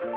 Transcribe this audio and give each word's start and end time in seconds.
Olá, 0.00 0.12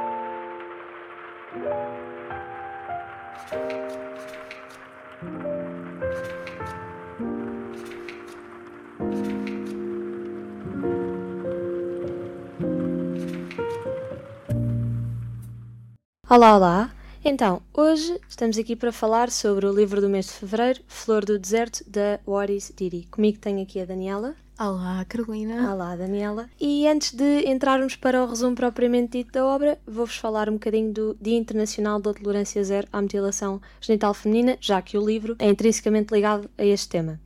olá! 16.56 16.94
Então, 17.26 17.64
hoje 17.74 18.22
estamos 18.30 18.60
aqui 18.60 18.76
para 18.76 18.92
falar 18.92 19.32
sobre 19.32 19.66
o 19.66 19.74
livro 19.74 20.00
do 20.00 20.08
mês 20.08 20.28
de 20.28 20.34
fevereiro, 20.34 20.84
Flor 20.88 21.26
do 21.26 21.40
Deserto, 21.40 21.84
da 21.90 22.20
Waris 22.28 22.72
Diri. 22.76 23.08
Comigo 23.10 23.40
tenho 23.40 23.64
aqui 23.64 23.82
a 23.82 23.86
Daniela. 23.86 24.36
Olá, 24.64 25.04
Carolina. 25.06 25.74
Olá, 25.74 25.96
Daniela. 25.96 26.48
E 26.60 26.88
antes 26.88 27.16
de 27.16 27.50
entrarmos 27.50 27.96
para 27.96 28.24
o 28.24 28.28
resumo 28.28 28.56
propriamente 28.56 29.18
dito 29.18 29.32
da 29.32 29.44
obra, 29.44 29.80
vou-vos 29.88 30.18
falar 30.18 30.48
um 30.50 30.54
bocadinho 30.54 30.94
do 30.94 31.18
Dia 31.20 31.36
Internacional 31.36 32.00
da 32.00 32.14
Tolerância 32.14 32.64
Zero 32.64 32.88
à 32.94 33.02
Mutilação 33.02 33.60
Genital 33.82 34.14
Feminina, 34.14 34.60
já 34.62 34.80
que 34.80 35.00
o 35.00 35.04
livro 35.04 35.36
é 35.40 35.50
intrinsecamente 35.50 36.14
ligado 36.14 36.48
a 36.60 36.64
este 36.64 36.90
tema. 36.90 37.20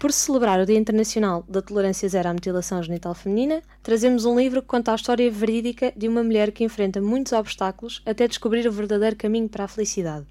Por 0.00 0.12
celebrar 0.12 0.58
o 0.58 0.64
Dia 0.64 0.78
Internacional 0.78 1.44
da 1.46 1.60
Tolerância 1.60 2.08
Zero 2.08 2.30
à 2.30 2.32
Mutilação 2.32 2.82
Genital 2.82 3.14
Feminina, 3.14 3.62
trazemos 3.82 4.24
um 4.24 4.34
livro 4.34 4.62
que 4.62 4.68
conta 4.68 4.92
a 4.92 4.94
história 4.94 5.30
verídica 5.30 5.92
de 5.94 6.08
uma 6.08 6.24
mulher 6.24 6.52
que 6.52 6.64
enfrenta 6.64 7.02
muitos 7.02 7.34
obstáculos 7.34 8.00
até 8.06 8.26
descobrir 8.26 8.66
o 8.66 8.72
verdadeiro 8.72 9.14
caminho 9.14 9.46
para 9.46 9.64
a 9.64 9.68
felicidade. 9.68 10.24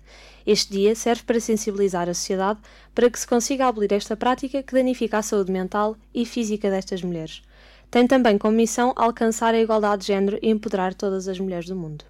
Este 0.44 0.72
dia 0.72 0.96
serve 0.96 1.22
para 1.22 1.40
sensibilizar 1.40 2.10
a 2.10 2.16
sociedade 2.16 2.60
para 2.96 3.12
que 3.12 3.20
se 3.20 3.28
consiga 3.28 3.68
abolir 3.68 3.94
esta 3.94 4.18
prática 4.18 4.64
que 4.64 4.74
danifica 4.74 5.20
a 5.20 5.22
saúde 5.22 5.52
mental 5.52 5.96
e 6.16 6.26
física 6.26 6.72
destas 6.72 7.04
mulheres. 7.04 7.44
Tem 7.92 8.08
também 8.08 8.40
como 8.40 8.58
missão 8.58 8.92
alcançar 8.96 9.54
a 9.54 9.62
igualdade 9.62 10.02
de 10.02 10.08
género 10.08 10.40
e 10.42 10.50
empoderar 10.50 10.96
todas 10.96 11.28
as 11.28 11.40
mulheres 11.40 11.68
do 11.68 11.76
mundo. 11.76 12.04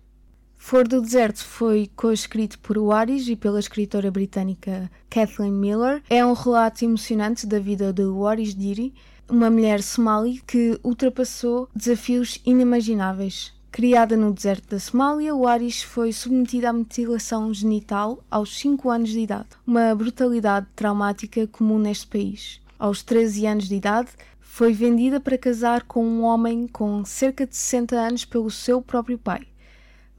Flor 0.61 0.87
do 0.87 1.01
Deserto 1.01 1.43
foi 1.43 1.89
co-escrito 1.95 2.59
por 2.59 2.77
Waris 2.77 3.27
e 3.27 3.35
pela 3.35 3.61
escritora 3.61 4.11
britânica 4.11 4.91
Kathleen 5.09 5.53
Miller. 5.53 6.03
É 6.09 6.23
um 6.23 6.33
relato 6.33 6.83
emocionante 6.83 7.47
da 7.47 7.57
vida 7.59 7.91
de 7.93 8.03
Waris 8.03 8.53
Diri, 8.53 8.93
uma 9.27 9.49
mulher 9.49 9.81
somali 9.81 10.43
que 10.45 10.77
ultrapassou 10.83 11.69
desafios 11.73 12.39
inimagináveis. 12.45 13.53
Criada 13.71 14.17
no 14.17 14.33
deserto 14.33 14.69
da 14.69 14.79
Somália, 14.79 15.33
Waris 15.33 15.81
foi 15.81 16.11
submetida 16.11 16.69
à 16.69 16.73
mutilação 16.73 17.51
genital 17.53 18.21
aos 18.29 18.59
5 18.59 18.89
anos 18.89 19.09
de 19.09 19.21
idade, 19.21 19.47
uma 19.65 19.95
brutalidade 19.95 20.67
traumática 20.75 21.47
comum 21.47 21.79
neste 21.79 22.05
país. 22.05 22.61
Aos 22.77 23.01
13 23.01 23.47
anos 23.47 23.67
de 23.69 23.75
idade, 23.75 24.09
foi 24.39 24.73
vendida 24.73 25.21
para 25.21 25.37
casar 25.37 25.83
com 25.83 26.05
um 26.05 26.21
homem 26.21 26.67
com 26.67 27.03
cerca 27.05 27.47
de 27.47 27.55
60 27.55 27.95
anos 27.95 28.25
pelo 28.25 28.51
seu 28.51 28.81
próprio 28.81 29.17
pai 29.17 29.48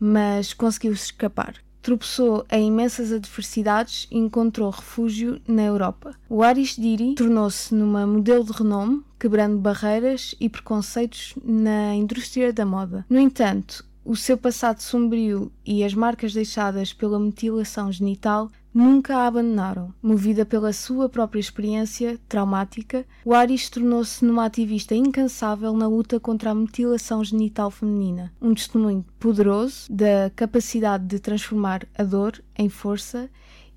mas 0.01 0.55
conseguiu 0.55 0.93
escapar. 0.93 1.55
Tropeçou 1.83 2.45
em 2.51 2.69
imensas 2.69 3.13
adversidades 3.13 4.07
e 4.11 4.19
encontrou 4.19 4.71
refúgio 4.71 5.41
na 5.47 5.63
Europa. 5.63 6.15
O 6.29 6.43
Aris 6.43 6.77
Diri 6.77 7.15
tornou-se 7.15 7.75
numa 7.75 8.07
modelo 8.07 8.45
de 8.45 8.53
renome, 8.53 9.03
quebrando 9.19 9.59
barreiras 9.59 10.35
e 10.41 10.49
preconceitos 10.49 11.35
na 11.45 11.95
indústria 11.95 12.53
da 12.53 12.67
moda. 12.67 13.07
No 13.09 13.19
entanto, 13.19 13.85
o 14.05 14.17
seu 14.17 14.37
passado 14.37 14.81
sombrio 14.81 15.53
e 15.65 15.85
as 15.85 15.95
marcas 15.95 16.33
deixadas 16.33 16.93
pela 16.93 17.19
mutilação 17.19 17.93
genital 17.93 18.51
nunca 18.73 19.17
a 19.17 19.27
abandonaram. 19.27 19.93
Movida 20.03 20.47
pela 20.47 20.73
sua 20.73 21.09
própria 21.09 21.41
experiência 21.41 22.19
traumática, 22.29 23.05
Waris 23.27 23.69
tornou-se 23.69 24.25
numa 24.25 24.47
ativista 24.47 24.95
incansável 24.95 25.73
na 25.73 25.87
luta 25.87 26.19
contra 26.19 26.51
a 26.51 26.55
mutilação 26.55 27.25
genital 27.25 27.71
feminina, 27.71 28.33
um 28.41 28.55
testemunho 28.55 29.05
poderoso 29.19 29.93
da 29.93 30.31
capacidade 30.35 31.05
de 31.05 31.19
transformar 31.19 31.87
a 31.97 32.03
dor 32.03 32.43
em 32.57 32.69
força 32.69 33.29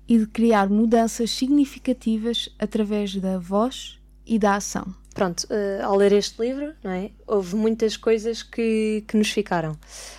e 0.08 0.18
de 0.18 0.26
criar 0.26 0.68
mudanças 0.68 1.30
significativas 1.30 2.48
através 2.58 3.16
da 3.16 3.38
voz 3.38 3.98
e 4.26 4.38
da 4.38 4.56
ação. 4.56 4.94
Pronto, 5.14 5.44
uh, 5.44 5.84
ao 5.84 5.96
ler 5.96 6.12
este 6.12 6.42
livro, 6.42 6.74
não 6.82 6.90
é? 6.90 7.12
Houve 7.26 7.54
muitas 7.54 7.96
coisas 7.96 8.42
que, 8.42 9.04
que 9.06 9.16
nos 9.16 9.30
ficaram. 9.30 9.78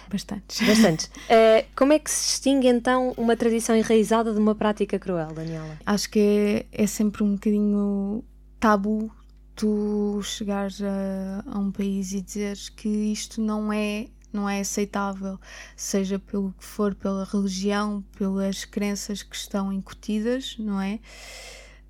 Bastantes. 0.09 0.65
Bastantes. 0.65 1.05
Uh, 1.07 1.67
como 1.75 1.91
é 1.91 1.99
que 1.99 2.09
se 2.09 2.29
distingue 2.29 2.67
então 2.67 3.13
uma 3.17 3.35
tradição 3.35 3.75
enraizada 3.75 4.33
de 4.33 4.39
uma 4.39 4.55
prática 4.55 4.97
cruel, 4.97 5.33
Daniela? 5.33 5.77
Acho 5.85 6.09
que 6.09 6.65
é, 6.71 6.83
é 6.83 6.87
sempre 6.87 7.23
um 7.23 7.33
bocadinho 7.33 8.23
tabu 8.59 9.11
tu 9.55 10.21
chegares 10.23 10.81
a, 10.81 11.43
a 11.45 11.59
um 11.59 11.71
país 11.71 12.11
e 12.11 12.21
dizeres 12.21 12.69
que 12.69 12.87
isto 12.87 13.41
não 13.41 13.71
é 13.71 14.07
não 14.31 14.49
é 14.49 14.59
aceitável, 14.59 15.39
seja 15.77 16.19
pelo 16.19 16.51
que 16.59 16.65
for, 16.65 16.93
pela 16.93 17.23
religião, 17.23 18.03
pelas 18.17 18.65
crenças 18.65 19.23
que 19.23 19.33
estão 19.33 19.71
incutidas, 19.71 20.57
não 20.59 20.81
é? 20.81 20.99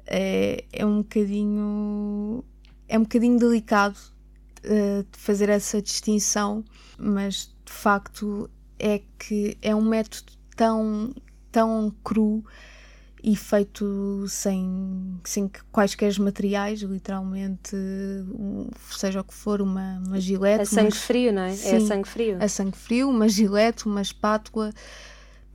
É, 0.06 0.64
é 0.72 0.86
um 0.86 0.98
bocadinho 0.98 2.44
é 2.88 2.98
um 2.98 3.04
bocadinho 3.04 3.38
delicado 3.38 3.98
uh, 4.66 5.06
fazer 5.12 5.50
essa 5.50 5.82
distinção, 5.82 6.64
mas 6.98 7.54
de 7.66 7.72
facto 7.72 8.50
é 8.80 9.02
que 9.18 9.58
é 9.62 9.76
um 9.76 9.82
método 9.82 10.34
tão, 10.56 11.14
tão 11.52 11.94
cru 12.04 12.44
e 13.24 13.36
feito 13.36 14.26
sem, 14.28 15.20
sem 15.24 15.50
quaisquer 15.72 16.18
materiais, 16.20 16.82
literalmente, 16.82 17.76
seja 18.92 19.22
o 19.22 19.24
que 19.24 19.34
for, 19.34 19.64
uma, 19.64 20.00
uma 20.06 20.20
gilete. 20.20 20.62
A 20.62 20.66
sangue 20.66 20.96
frio, 20.96 21.34
não 21.34 21.42
é? 21.42 21.54
Sim, 21.54 21.70
é 21.70 21.76
a 21.78 21.82
sangue 21.82 22.08
frio. 22.08 22.38
A 22.40 22.48
sangue 22.48 22.78
frio, 22.78 23.10
uma 23.10 23.28
gilete, 23.28 23.88
uma 23.88 24.02
espátula 24.02 24.72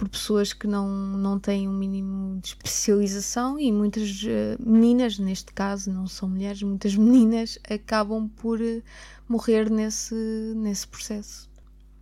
por 0.01 0.09
pessoas 0.09 0.55
que 0.55 0.67
não, 0.67 0.89
não 0.89 1.39
têm 1.39 1.69
um 1.69 1.75
mínimo 1.75 2.41
de 2.41 2.49
especialização 2.49 3.61
e 3.61 3.71
muitas 3.71 4.23
uh, 4.23 4.57
meninas, 4.59 5.19
neste 5.19 5.53
caso, 5.53 5.93
não 5.93 6.07
são 6.07 6.27
mulheres, 6.27 6.63
muitas 6.63 6.95
meninas 6.97 7.59
acabam 7.69 8.27
por 8.27 8.59
uh, 8.63 8.83
morrer 9.29 9.69
nesse, 9.69 10.15
nesse 10.57 10.89
processo. 10.89 11.51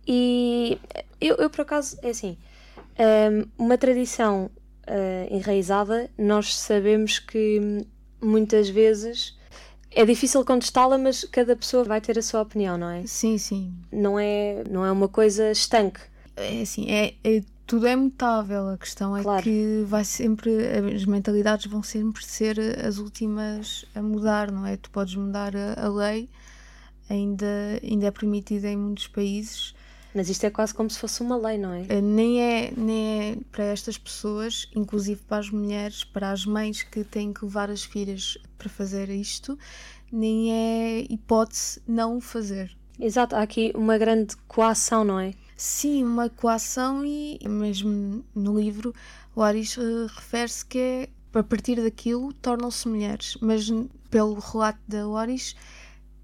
E 0.07 0.79
eu, 1.19 1.35
eu 1.35 1.49
por 1.49 1.59
acaso, 1.59 1.97
é 2.01 2.11
assim, 2.11 2.37
ehm, 2.97 3.43
uma 3.57 3.77
tradição 3.77 4.49
uh, 4.87 5.35
enraizada, 5.35 6.09
nós 6.17 6.57
sabemos 6.57 7.19
que 7.19 7.85
muitas 8.21 8.69
vezes 8.69 9.37
é 9.91 10.05
difícil 10.05 10.45
contestá-la, 10.45 10.97
mas 10.97 11.25
cada 11.25 11.53
pessoa 11.53 11.83
vai 11.83 11.99
ter 11.99 12.17
a 12.17 12.21
sua 12.21 12.43
opinião, 12.43 12.77
não 12.77 12.89
é? 12.89 13.05
Sim, 13.05 13.37
sim. 13.37 13.73
Não 13.91 14.17
é, 14.17 14.63
não 14.69 14.85
é 14.85 14.91
uma 14.91 15.09
coisa 15.09 15.51
estanque. 15.51 15.99
É 16.37 16.61
assim, 16.61 16.89
é, 16.89 17.13
é 17.25 17.43
tudo 17.69 17.85
é 17.85 17.95
mutável. 17.95 18.69
A 18.69 18.77
questão 18.79 19.15
é 19.15 19.21
claro. 19.21 19.43
que 19.43 19.85
vai 19.87 20.03
sempre 20.03 20.49
as 20.95 21.05
mentalidades 21.05 21.67
vão 21.67 21.83
sempre 21.83 22.25
ser 22.25 22.59
as 22.83 22.97
últimas 22.97 23.85
a 23.93 24.01
mudar, 24.01 24.51
não 24.51 24.65
é? 24.65 24.75
Tu 24.75 24.89
podes 24.89 25.13
mudar 25.13 25.53
a, 25.55 25.85
a 25.85 25.87
lei, 25.87 26.27
ainda 27.07 27.45
ainda 27.83 28.07
é 28.07 28.11
permitida 28.11 28.67
em 28.67 28.75
muitos 28.75 29.07
países. 29.07 29.75
Mas 30.15 30.27
isto 30.27 30.43
é 30.45 30.49
quase 30.49 30.73
como 30.73 30.89
se 30.89 30.97
fosse 30.97 31.21
uma 31.21 31.37
lei, 31.37 31.59
não 31.59 31.71
é? 31.71 31.85
Eh, 31.87 32.01
nem 32.01 32.41
é, 32.41 32.73
nem 32.75 33.21
é 33.21 33.37
para 33.51 33.65
estas 33.65 33.99
pessoas, 33.99 34.67
inclusive 34.75 35.21
para 35.21 35.37
as 35.37 35.51
mulheres, 35.51 36.03
para 36.03 36.31
as 36.31 36.47
mães 36.47 36.81
que 36.81 37.03
têm 37.03 37.31
que 37.31 37.45
levar 37.45 37.69
as 37.69 37.83
filhas 37.83 38.35
para 38.57 38.67
fazer 38.67 39.09
isto, 39.09 39.55
nem 40.11 40.51
é 40.51 41.05
hipótese 41.07 41.79
não 41.87 42.19
fazer. 42.19 42.75
Exato, 42.99 43.35
há 43.35 43.43
aqui 43.43 43.71
uma 43.75 43.99
grande 43.99 44.35
coação, 44.47 45.03
não 45.03 45.19
é? 45.19 45.35
Sim, 45.61 46.05
uma 46.05 46.29
coação 46.29 47.03
e 47.03 47.37
mesmo 47.45 48.23
no 48.33 48.57
livro 48.57 48.95
o 49.35 49.41
Aris 49.41 49.75
uh, 49.75 50.07
refere-se 50.07 50.65
que 50.65 50.77
é 50.77 51.09
a 51.33 51.43
partir 51.43 51.75
daquilo 51.75 52.31
tornam-se 52.31 52.87
mulheres, 52.87 53.37
mas 53.41 53.69
pelo 54.09 54.35
relato 54.39 54.79
da 54.87 55.05
Loris 55.05 55.57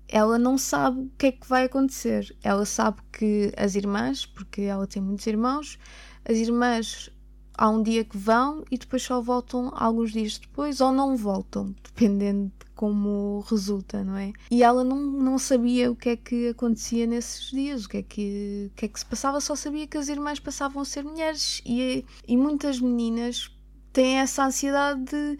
ela 0.08 0.40
não 0.40 0.58
sabe 0.58 1.02
o 1.02 1.12
que 1.18 1.26
é 1.26 1.32
que 1.34 1.46
vai 1.50 1.66
acontecer. 1.66 2.34
Ela 2.42 2.66
sabe 2.66 3.02
que 3.12 3.52
as 3.58 3.76
irmãs, 3.76 4.26
porque 4.26 4.62
ela 4.62 4.88
tem 4.88 5.02
muitos 5.02 5.28
irmãos, 5.28 5.78
as 6.24 6.38
irmãs 6.38 7.10
há 7.58 7.70
um 7.70 7.84
dia 7.84 8.06
que 8.06 8.18
vão 8.18 8.64
e 8.72 8.78
depois 8.78 9.04
só 9.04 9.20
voltam 9.20 9.70
alguns 9.76 10.14
dias 10.14 10.38
depois 10.38 10.80
ou 10.80 10.94
não 10.94 11.18
voltam, 11.18 11.76
dependendo 11.84 12.54
como 12.76 13.44
resulta, 13.50 14.04
não 14.04 14.18
é? 14.18 14.34
E 14.52 14.62
ela 14.64 14.84
não, 14.84 14.98
não 14.98 15.40
sabia 15.40 15.90
o 15.92 15.96
que 15.96 16.10
é 16.10 16.16
que 16.18 16.50
acontecia 16.50 17.08
nesses 17.08 17.50
dias, 17.50 17.86
o 17.86 17.90
que 17.90 17.98
é 17.98 18.04
que, 18.04 18.70
o 18.72 18.76
que, 18.76 18.86
é 18.86 18.88
que 18.88 19.00
se 19.00 19.06
passava, 19.06 19.40
só 19.40 19.56
sabia 19.56 19.88
que 19.88 19.98
as 19.98 20.10
irmãs 20.10 20.40
passavam 20.40 20.82
a 20.82 20.86
ser 20.86 21.04
mulheres 21.04 21.62
e, 21.66 22.06
e 22.28 22.38
muitas 22.38 22.80
meninas 22.80 23.50
têm 23.94 24.20
essa 24.20 24.46
ansiedade 24.46 25.04
de 25.06 25.40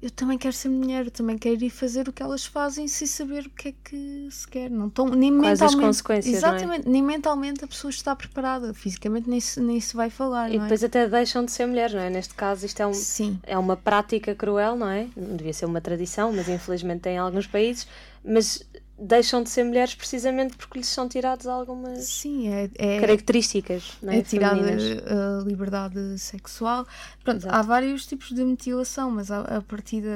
eu 0.00 0.10
também 0.10 0.36
quero 0.36 0.54
ser 0.54 0.68
mulher, 0.68 1.06
eu 1.06 1.10
também 1.10 1.38
quero 1.38 1.64
ir 1.64 1.70
fazer 1.70 2.06
o 2.08 2.12
que 2.12 2.22
elas 2.22 2.44
fazem 2.44 2.86
sem 2.86 3.06
saber 3.06 3.46
o 3.46 3.50
que 3.50 3.68
é 3.68 3.74
que 3.82 4.28
se 4.30 4.46
quer. 4.46 4.70
Não 4.70 4.88
estão, 4.88 5.08
nem 5.08 5.30
Quais 5.38 5.60
mentalmente. 5.60 5.64
as 5.64 5.74
consequências, 5.74 6.34
é? 6.34 6.36
Exatamente, 6.36 6.86
é? 6.86 6.90
nem 6.90 7.02
mentalmente 7.02 7.64
a 7.64 7.66
pessoa 7.66 7.90
está 7.90 8.14
preparada, 8.14 8.74
fisicamente 8.74 9.28
nem 9.28 9.40
se, 9.40 9.58
nem 9.58 9.80
se 9.80 9.96
vai 9.96 10.10
falar. 10.10 10.50
E 10.50 10.56
é? 10.56 10.58
depois 10.58 10.84
até 10.84 11.08
deixam 11.08 11.44
de 11.44 11.50
ser 11.50 11.66
mulheres, 11.66 11.94
não 11.94 12.02
é? 12.02 12.10
Neste 12.10 12.34
caso, 12.34 12.66
isto 12.66 12.80
é, 12.80 12.86
um, 12.86 12.92
Sim. 12.92 13.40
é 13.42 13.56
uma 13.56 13.76
prática 13.76 14.34
cruel, 14.34 14.76
não 14.76 14.88
é? 14.88 15.08
Não 15.16 15.34
devia 15.34 15.54
ser 15.54 15.64
uma 15.64 15.80
tradição, 15.80 16.30
mas 16.30 16.46
infelizmente 16.48 17.00
tem 17.00 17.14
em 17.14 17.18
alguns 17.18 17.46
países. 17.46 17.86
Mas 18.22 18.62
deixam 18.98 19.42
de 19.42 19.50
ser 19.50 19.64
mulheres 19.64 19.94
precisamente 19.94 20.56
porque 20.56 20.78
lhes 20.78 20.88
são 20.88 21.08
tiradas 21.08 21.46
algumas 21.46 22.04
Sim, 22.04 22.48
é, 22.48 22.70
é 22.76 23.00
características. 23.00 23.92
Não 24.02 24.12
é, 24.12 24.18
é 24.18 24.22
tirada 24.22 24.56
femininas. 24.56 25.02
a 25.06 25.44
liberdade 25.44 26.18
sexual. 26.18 26.86
Pronto, 27.22 27.38
Exato. 27.38 27.54
há 27.54 27.62
vários 27.62 28.06
tipos 28.06 28.28
de 28.28 28.44
mutilação, 28.44 29.10
mas 29.10 29.30
a, 29.30 29.40
a 29.40 29.60
partir 29.60 30.00
de 30.02 30.08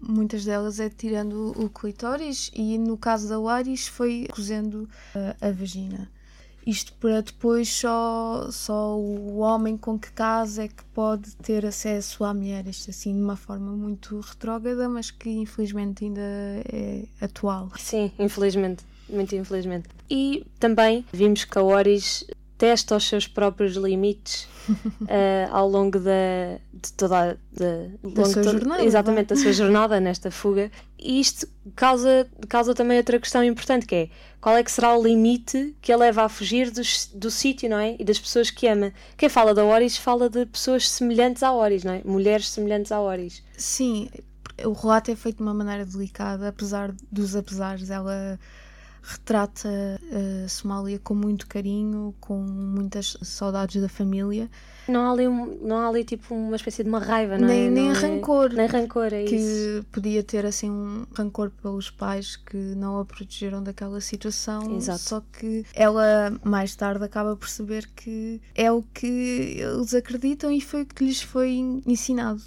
muitas 0.00 0.44
delas 0.44 0.80
é 0.80 0.88
tirando 0.88 1.52
o 1.56 1.68
clitóris 1.68 2.50
e 2.54 2.76
no 2.78 2.96
caso 2.96 3.28
da 3.28 3.38
Laris 3.38 3.86
foi 3.86 4.26
cozendo 4.30 4.88
a, 5.14 5.48
a 5.48 5.52
vagina. 5.52 6.10
Isto 6.66 6.94
para 6.94 7.20
depois 7.20 7.68
só, 7.68 8.48
só 8.50 8.96
o 8.96 9.38
homem 9.38 9.76
com 9.76 9.98
que 9.98 10.10
casa 10.12 10.64
é 10.64 10.68
que 10.68 10.84
pode 10.94 11.36
ter 11.36 11.66
acesso 11.66 12.24
à 12.24 12.32
mulher, 12.32 12.66
isto 12.66 12.90
assim 12.90 13.14
de 13.14 13.20
uma 13.20 13.36
forma 13.36 13.72
muito 13.72 14.18
retrógrada, 14.20 14.88
mas 14.88 15.10
que 15.10 15.28
infelizmente 15.28 16.04
ainda 16.04 16.22
é 16.22 17.04
atual. 17.20 17.70
Sim, 17.76 18.10
infelizmente. 18.18 18.84
Muito 19.08 19.34
infelizmente. 19.36 19.88
E 20.08 20.46
também 20.58 21.04
vimos 21.12 21.44
que 21.44 21.58
a 21.58 21.62
Oris 21.62 22.24
testa 22.56 22.96
os 22.96 23.04
seus 23.08 23.26
próprios 23.26 23.74
limites 23.76 24.48
eh, 25.08 25.48
ao 25.50 25.68
longo 25.68 25.98
da, 25.98 26.58
de 26.72 26.92
toda 26.96 27.32
a, 27.32 27.36
longo 28.02 28.26
sua 28.26 28.42
to- 28.42 28.50
jornada, 28.52 28.84
Exatamente, 28.84 29.26
da 29.28 29.36
sua 29.36 29.52
jornada 29.52 30.00
nesta 30.00 30.30
fuga. 30.30 30.70
E 30.98 31.20
isto 31.20 31.46
causa, 31.76 32.26
causa 32.48 32.74
também 32.74 32.96
outra 32.96 33.18
questão 33.18 33.42
importante, 33.44 33.84
que 33.86 33.94
é 33.94 34.08
qual 34.40 34.56
é 34.56 34.62
que 34.62 34.70
será 34.72 34.96
o 34.96 35.02
limite 35.02 35.74
que 35.82 35.92
a 35.92 35.96
leva 35.96 36.22
a 36.24 36.28
fugir 36.28 36.70
dos- 36.70 37.10
do 37.14 37.30
sítio, 37.30 37.68
não 37.68 37.78
é? 37.78 37.96
E 37.98 38.04
das 38.04 38.18
pessoas 38.18 38.50
que 38.50 38.66
ama. 38.66 38.92
Quem 39.16 39.28
fala 39.28 39.52
da 39.54 39.64
Oris 39.64 39.96
fala 39.96 40.30
de 40.30 40.46
pessoas 40.46 40.88
semelhantes 40.88 41.42
à 41.42 41.52
Oris, 41.52 41.82
não 41.84 41.92
é? 41.92 42.02
Mulheres 42.04 42.48
semelhantes 42.48 42.92
à 42.92 43.00
Oris. 43.00 43.42
Sim, 43.56 44.08
o 44.64 44.72
relato 44.72 45.10
é 45.10 45.16
feito 45.16 45.38
de 45.38 45.42
uma 45.42 45.52
maneira 45.54 45.84
delicada, 45.84 46.48
apesar 46.48 46.94
dos 47.10 47.34
apesares, 47.34 47.90
ela 47.90 48.38
retrata 49.06 49.68
a 50.44 50.48
Somália 50.48 50.98
com 50.98 51.14
muito 51.14 51.46
carinho, 51.46 52.14
com 52.20 52.38
muitas 52.40 53.16
saudades 53.22 53.80
da 53.82 53.88
família, 53.88 54.50
Não 54.88 55.00
há 55.06 55.12
ali, 55.12 55.28
não 55.28 55.76
há 55.78 55.88
ali 55.88 56.04
tipo 56.04 56.34
uma 56.34 56.56
espécie 56.56 56.82
de 56.82 56.88
uma 56.88 56.98
raiva, 56.98 57.38
não 57.38 57.46
nem, 57.48 57.66
é? 57.66 57.70
nem 57.70 57.88
Não 57.90 57.94
é- 57.96 57.98
rancor. 57.98 58.52
Nem 58.52 58.66
rancor, 58.66 59.12
é 59.12 59.24
isso. 59.24 59.34
que 59.34 59.86
podia 59.92 60.22
ter 60.22 60.44
assim 60.46 60.70
um 60.70 61.06
rancor 61.14 61.50
pelos 61.50 61.90
pais 61.90 62.36
que 62.36 62.56
não 62.56 62.98
a 63.00 63.04
protegeram 63.04 63.62
daquela 63.62 64.00
situação. 64.00 64.76
Exato. 64.76 65.00
Só 65.00 65.20
que 65.32 65.64
ela 65.74 66.38
mais 66.42 66.74
tarde 66.74 67.04
acaba 67.04 67.32
a 67.32 67.36
perceber 67.36 67.88
que 67.94 68.40
é 68.54 68.70
o 68.72 68.82
que 68.82 69.56
eles 69.58 69.94
acreditam 69.94 70.50
e 70.50 70.60
foi 70.60 70.82
o 70.82 70.86
que 70.86 71.04
lhes 71.04 71.20
foi 71.22 71.50
ensinado. 71.86 72.42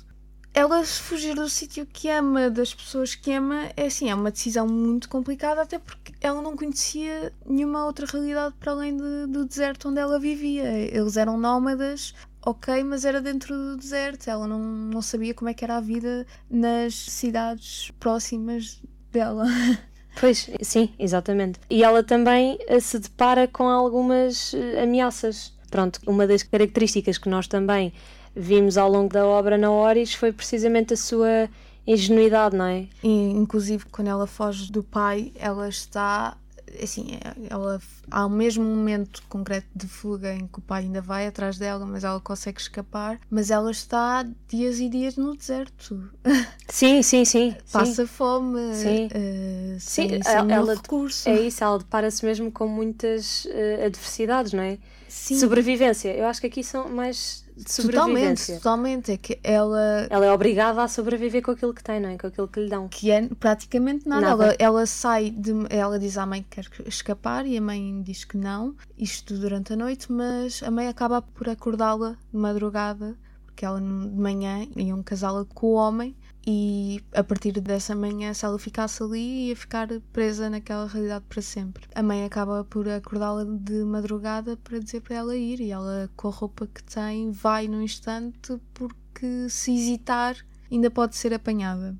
Ela 0.57 0.83
fugir 0.83 1.35
do 1.35 1.47
sítio 1.47 1.85
que 1.85 2.09
ama, 2.09 2.49
das 2.49 2.73
pessoas 2.73 3.13
que 3.13 3.31
ama, 3.31 3.69
é 3.77 3.85
assim, 3.85 4.09
é 4.09 4.15
uma 4.15 4.31
decisão 4.31 4.65
muito 4.67 5.07
complicada, 5.07 5.61
até 5.61 5.77
porque 5.77 6.11
ela 6.19 6.41
não 6.41 6.57
conhecia 6.57 7.31
nenhuma 7.45 7.85
outra 7.85 8.07
realidade 8.07 8.55
para 8.59 8.71
além 8.71 8.97
de- 8.97 9.27
do 9.27 9.45
deserto 9.45 9.87
onde 9.87 9.99
ela 9.99 10.19
vivia. 10.19 10.63
Eles 10.67 11.15
eram 11.15 11.37
nómadas, 11.37 12.15
ok, 12.43 12.83
mas 12.83 13.05
era 13.05 13.21
dentro 13.21 13.55
do 13.55 13.77
deserto. 13.77 14.27
Ela 14.31 14.47
não, 14.47 14.57
não 14.57 14.99
sabia 14.99 15.31
como 15.35 15.47
é 15.47 15.53
que 15.53 15.63
era 15.63 15.77
a 15.77 15.79
vida 15.79 16.25
nas 16.49 16.95
cidades 16.95 17.91
próximas 17.99 18.81
dela. 19.11 19.45
Pois, 20.19 20.49
sim, 20.63 20.91
exatamente. 20.97 21.59
E 21.69 21.83
ela 21.83 22.01
também 22.01 22.57
eh, 22.67 22.79
se 22.79 22.97
depara 22.97 23.47
com 23.47 23.69
algumas 23.69 24.51
eh, 24.55 24.81
ameaças. 24.81 25.53
Pronto, 25.69 25.99
uma 26.07 26.25
das 26.25 26.41
características 26.41 27.19
que 27.19 27.29
nós 27.29 27.45
também 27.47 27.93
vimos 28.37 28.77
ao 28.77 28.89
longo 28.89 29.11
da 29.13 29.25
obra 29.25 29.57
na 29.57 29.71
Oris 29.71 30.13
foi 30.13 30.31
precisamente 30.31 30.93
a 30.93 30.97
sua 30.97 31.49
ingenuidade, 31.85 32.55
não 32.55 32.65
é? 32.65 32.87
E, 33.03 33.29
inclusive, 33.31 33.85
quando 33.91 34.07
ela 34.09 34.27
foge 34.27 34.71
do 34.71 34.83
pai, 34.83 35.31
ela 35.35 35.67
está. 35.69 36.37
Assim, 36.83 37.17
ela, 37.49 37.79
há 38.11 38.25
o 38.25 38.29
mesmo 38.29 38.63
momento 38.63 39.23
concreto 39.29 39.67
de 39.73 39.87
fuga 39.87 40.33
em 40.35 40.45
que 40.47 40.59
o 40.59 40.61
pai 40.61 40.83
ainda 40.83 41.01
vai 41.01 41.25
atrás 41.25 41.57
dela, 41.57 41.85
mas 41.85 42.03
ela 42.03 42.19
consegue 42.19 42.59
escapar. 42.59 43.19
Mas 43.31 43.49
ela 43.49 43.71
está 43.71 44.27
dias 44.49 44.79
e 44.79 44.89
dias 44.89 45.15
no 45.15 45.35
deserto. 45.35 46.09
Sim, 46.67 47.01
sim, 47.01 47.23
sim. 47.23 47.51
sim. 47.51 47.71
Passa 47.71 48.05
fome, 48.05 48.59
Sim. 48.73 49.07
eh, 49.13 49.77
Sim, 49.79 50.09
sem, 50.09 50.19
ela- 50.35 50.51
ela- 50.53 50.75
recurso. 50.75 51.29
É 51.29 51.39
isso, 51.39 51.63
ela 51.63 51.79
depara-se 51.79 52.23
mesmo 52.25 52.51
com 52.51 52.67
muitas 52.67 53.47
eh, 53.49 53.85
adversidades, 53.85 54.51
não 54.51 54.61
é? 54.61 54.77
Sim, 55.07 55.39
Sobrevivência. 55.39 56.09
Eu 56.13 56.25
acho 56.27 56.41
que 56.41 56.47
aqui 56.47 56.63
são 56.65 56.89
mais 56.89 57.45
de 57.57 57.63
totalmente, 57.63 58.39
sobrevivência. 58.39 58.55
totalmente. 58.57 59.11
É 59.11 59.17
que 59.17 59.39
ela 59.43 60.07
Ela 60.09 60.25
é 60.25 60.31
obrigada 60.31 60.83
a 60.83 60.87
sobreviver 60.87 61.41
com 61.41 61.51
aquilo 61.51 61.73
que 61.73 61.83
tem, 61.83 61.99
não 61.99 62.09
é? 62.09 62.17
Com 62.17 62.27
aquilo 62.27 62.47
que 62.47 62.59
lhe 62.59 62.69
dão. 62.69 62.87
que 62.87 63.11
é 63.11 63.27
praticamente 63.39 64.07
nada. 64.07 64.21
Nada. 64.21 64.43
Ela, 64.45 64.55
ela 64.59 64.85
sai 64.85 65.29
de. 65.31 65.51
Ela 65.69 65.97
diz 65.97 66.17
à 66.17 66.25
mãe 66.25 66.43
que 66.43 66.61
quer 66.61 66.67
escapar 66.87 67.45
e 67.45 67.57
a 67.57 67.61
mãe 67.61 68.01
diz 68.03 68.23
que 68.23 68.37
não, 68.37 68.75
isto 68.97 69.37
durante 69.37 69.73
a 69.73 69.75
noite, 69.75 70.11
mas 70.11 70.61
a 70.63 70.71
mãe 70.71 70.87
acaba 70.87 71.21
por 71.21 71.49
acordá-la 71.49 72.17
de 72.31 72.37
madrugada, 72.39 73.15
porque 73.45 73.65
ela 73.65 73.79
de 73.79 73.85
manhã 73.85 74.67
iam 74.75 75.01
casá-la 75.01 75.45
com 75.45 75.67
o 75.67 75.73
homem. 75.73 76.15
E 76.49 77.03
a 77.13 77.21
partir 77.25 77.51
dessa 77.59 77.93
manhã, 77.93 78.33
se 78.33 78.45
ela 78.45 78.57
ficasse 78.57 79.03
ali, 79.03 79.49
ia 79.49 79.55
ficar 79.55 79.89
presa 80.13 80.49
naquela 80.49 80.87
realidade 80.87 81.25
para 81.27 81.41
sempre. 81.41 81.85
A 81.93 82.01
mãe 82.01 82.23
acaba 82.23 82.63
por 82.63 82.87
acordá-la 82.87 83.43
de 83.43 83.83
madrugada 83.83 84.55
para 84.55 84.79
dizer 84.79 85.01
para 85.01 85.17
ela 85.17 85.35
ir, 85.35 85.59
e 85.59 85.71
ela, 85.71 86.09
com 86.15 86.29
a 86.29 86.31
roupa 86.31 86.65
que 86.65 86.81
tem, 86.83 87.31
vai 87.31 87.67
no 87.67 87.81
instante, 87.83 88.57
porque 88.73 89.49
se 89.49 89.75
hesitar, 89.75 90.37
ainda 90.71 90.89
pode 90.89 91.17
ser 91.17 91.33
apanhada 91.33 91.93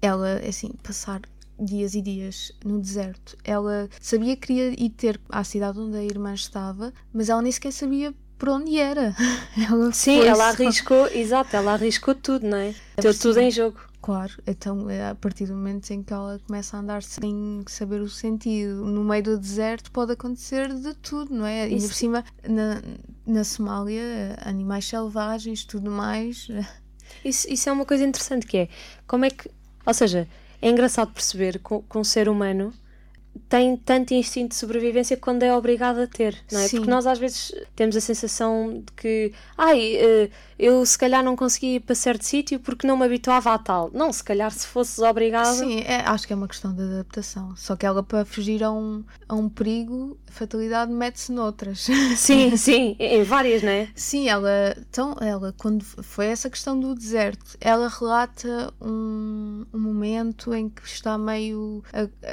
ela, 0.00 0.40
assim, 0.48 0.70
passar 0.82 1.20
dias 1.58 1.94
e 1.94 2.00
dias 2.00 2.52
no 2.64 2.80
deserto. 2.80 3.36
Ela 3.44 3.88
sabia 4.00 4.34
que 4.34 4.46
queria 4.46 4.82
ir 4.82 4.88
ter 4.90 5.20
à 5.28 5.44
cidade 5.44 5.78
onde 5.78 5.96
a 5.98 6.02
irmã 6.02 6.32
estava, 6.32 6.92
mas 7.12 7.28
ela 7.28 7.42
nem 7.42 7.52
sequer 7.52 7.72
sabia 7.72 8.14
por 8.38 8.48
onde 8.48 8.78
era. 8.78 9.14
Ela 9.70 9.92
Sim, 9.92 10.20
ela 10.20 10.36
só- 10.36 10.62
arriscou, 10.62 11.06
exato, 11.08 11.54
ela 11.54 11.74
arriscou 11.74 12.14
tudo, 12.14 12.46
não 12.48 12.56
é? 12.56 12.74
É 12.96 13.02
Deu 13.02 13.12
tudo 13.14 13.38
em 13.38 13.50
jogo. 13.50 13.78
Claro, 14.10 14.32
então 14.44 14.90
é 14.90 15.10
a 15.10 15.14
partir 15.14 15.46
do 15.46 15.54
momento 15.54 15.88
em 15.92 16.02
que 16.02 16.12
ela 16.12 16.40
começa 16.44 16.76
a 16.76 16.80
andar 16.80 17.00
sem 17.00 17.62
saber 17.68 18.00
o 18.00 18.08
sentido, 18.08 18.84
no 18.84 19.04
meio 19.04 19.22
do 19.22 19.38
deserto 19.38 19.88
pode 19.92 20.10
acontecer 20.10 20.74
de 20.74 20.94
tudo, 20.94 21.32
não 21.32 21.46
é? 21.46 21.68
Isso. 21.68 21.86
por 21.86 21.94
cima, 21.94 22.24
na, 22.42 22.82
na 23.24 23.44
Somália, 23.44 24.36
animais 24.44 24.84
selvagens, 24.84 25.62
tudo 25.62 25.92
mais. 25.92 26.48
Isso, 27.24 27.48
isso 27.48 27.68
é 27.68 27.72
uma 27.72 27.84
coisa 27.84 28.02
interessante 28.02 28.46
que 28.46 28.56
é 28.56 28.68
como 29.06 29.24
é 29.24 29.30
que, 29.30 29.48
ou 29.86 29.94
seja, 29.94 30.26
é 30.60 30.68
engraçado 30.68 31.12
perceber 31.12 31.60
que, 31.60 31.98
um 31.98 32.02
ser 32.02 32.28
humano 32.28 32.74
tem 33.48 33.76
tanto 33.76 34.12
instinto 34.12 34.48
de 34.48 34.54
sobrevivência 34.56 35.16
quando 35.16 35.44
é 35.44 35.54
obrigado 35.54 36.00
a 36.00 36.06
ter, 36.08 36.36
não 36.50 36.58
é? 36.58 36.66
Sim. 36.66 36.78
Porque 36.78 36.90
nós 36.90 37.06
às 37.06 37.18
vezes 37.18 37.52
temos 37.76 37.96
a 37.96 38.00
sensação 38.00 38.82
de 38.84 38.92
que, 38.96 39.32
ai, 39.56 39.94
eh, 39.94 40.30
eu 40.60 40.84
se 40.84 40.98
calhar 40.98 41.22
não 41.24 41.34
conseguia 41.34 41.76
ir 41.76 41.80
para 41.80 41.94
certo 41.94 42.22
sítio 42.24 42.60
porque 42.60 42.86
não 42.86 42.96
me 42.96 43.04
habituava 43.04 43.54
a 43.54 43.58
tal. 43.58 43.90
Não, 43.92 44.12
se 44.12 44.22
calhar 44.22 44.50
se 44.52 44.66
fosses 44.66 44.98
obrigado. 44.98 45.54
Sim, 45.56 45.80
é- 45.80 46.02
acho 46.06 46.26
que 46.26 46.32
é 46.32 46.36
uma 46.36 46.46
questão 46.48 46.72
de 46.74 46.82
adaptação. 46.82 47.54
Só 47.56 47.74
que 47.76 47.86
ela, 47.86 48.02
para 48.02 48.24
fugir 48.24 48.62
a 48.62 48.70
um, 48.70 49.02
a 49.28 49.34
um 49.34 49.48
perigo, 49.48 50.18
a 50.28 50.32
fatalidade 50.32 50.92
mete-se 50.92 51.32
noutras. 51.32 51.86
sim, 52.16 52.56
sim, 52.56 52.96
em 52.98 53.22
várias, 53.22 53.62
não 53.62 53.70
é? 53.70 53.88
Sim, 53.94 54.28
ela, 54.28 54.74
então, 54.78 55.16
ela, 55.20 55.54
quando 55.56 55.82
foi 55.84 56.26
essa 56.26 56.50
questão 56.50 56.78
do 56.78 56.94
deserto, 56.94 57.56
ela 57.60 57.88
relata 57.88 58.72
um, 58.80 59.64
um 59.72 59.78
momento 59.78 60.52
em 60.54 60.68
que 60.68 60.82
está 60.86 61.16
meio 61.16 61.82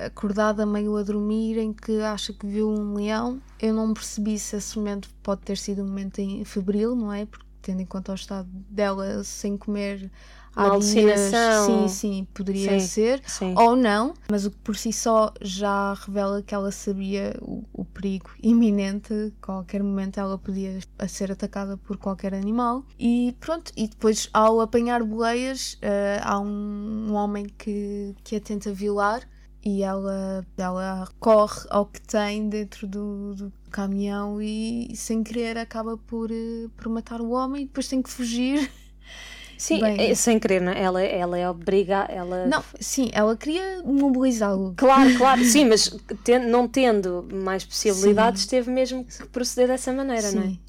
acordada, 0.05 0.65
meio 0.65 0.96
a 0.98 1.03
dormir, 1.03 1.57
em 1.57 1.74
que 1.74 2.01
acha 2.01 2.34
que 2.34 2.46
viu 2.46 2.69
um 2.69 2.93
leão. 2.96 3.41
Eu 3.60 3.74
não 3.74 3.93
percebi 3.93 4.38
se 4.38 4.55
esse 4.55 4.77
momento 4.77 5.10
pode 5.24 5.41
ter 5.41 5.57
sido 5.57 5.81
um 5.81 5.88
momento 5.88 6.19
em- 6.19 6.43
febril, 6.46 6.96
não 6.96 7.12
é? 7.12 7.25
Porque 7.25 7.47
tendo 7.67 7.81
em 7.81 7.86
conta 7.86 8.13
o 8.13 8.15
estado 8.15 8.47
dela 8.69 9.25
sem 9.25 9.57
comer 9.57 10.09
há 10.55 10.69
Uma 10.69 10.79
dias, 10.79 11.36
sim, 11.65 11.88
sim, 11.89 12.27
poderia 12.33 12.79
Sim. 12.79 12.88
ser 12.88 13.21
Sim. 13.27 13.53
ou 13.57 13.75
não, 13.75 14.13
mas 14.31 14.45
o 14.45 14.51
que 14.51 14.57
por 14.59 14.77
si 14.77 14.93
só 14.93 15.33
já 15.41 15.93
revela 15.93 16.41
que 16.41 16.55
ela 16.55 16.71
sabia 16.71 17.38
o, 17.41 17.65
o 17.74 17.83
perigo 17.83 18.29
iminente, 18.41 19.33
qualquer 19.41 19.83
momento 19.83 20.17
ela 20.17 20.38
podia 20.38 20.79
ser 21.09 21.29
atacada 21.29 21.75
por 21.75 21.97
qualquer 21.97 22.33
animal. 22.33 22.86
E 22.97 23.36
pronto, 23.38 23.69
e 23.75 23.86
depois 23.86 24.29
ao 24.33 24.62
apanhar 24.62 25.03
boleias, 25.03 25.77
eh, 25.81 26.21
há 26.24 26.39
um, 26.39 27.07
um 27.09 27.13
homem 27.15 27.47
que, 27.57 28.15
que 28.24 28.38
a 28.38 28.39
tenta 28.39 28.71
violar. 28.71 29.27
E 29.69 29.83
ela, 29.83 30.47
ela 30.57 31.09
corre 31.19 31.67
ao 31.69 31.86
que 31.86 32.00
tem 32.00 32.47
dentro 32.47 32.88
do, 32.88 33.36
do 33.36 33.53
caminhão 33.69 34.41
e, 34.41 34.95
sem 34.95 35.21
querer, 35.21 35.57
acaba 35.57 35.97
por, 35.97 36.31
eh, 36.31 36.69
por 36.77 36.88
matar 36.88 37.19
o 37.19 37.31
homem 37.31 37.63
e 37.63 37.65
depois 37.65 37.86
tem 37.89 38.01
que 38.01 38.09
fugir. 38.09 38.71
Sim, 39.57 39.81
Bem. 39.81 40.00
é- 40.12 40.15
sem 40.15 40.39
querer, 40.39 40.62
não 40.62 40.71
é? 40.71 40.81
Ela, 40.81 41.01
ela 41.03 41.38
é 41.38 41.50
obrigada. 41.50 42.13
Ela... 42.13 42.45
Não, 42.45 42.63
sim, 42.79 43.09
ela 43.12 43.36
queria 43.36 43.81
mobilizá-lo. 43.83 44.74
Claro, 44.77 45.17
claro, 45.17 45.43
sim, 45.43 45.65
mas 45.65 45.89
ten- 46.24 46.47
não 46.47 46.65
tendo 46.65 47.27
mais 47.33 47.65
possibilidades, 47.65 48.45
teve 48.45 48.71
mesmo 48.71 49.03
que 49.03 49.25
proceder 49.27 49.67
dessa 49.67 49.91
maneira, 49.91 50.31
não 50.31 50.43
é? 50.43 50.47
Sim. 50.50 50.59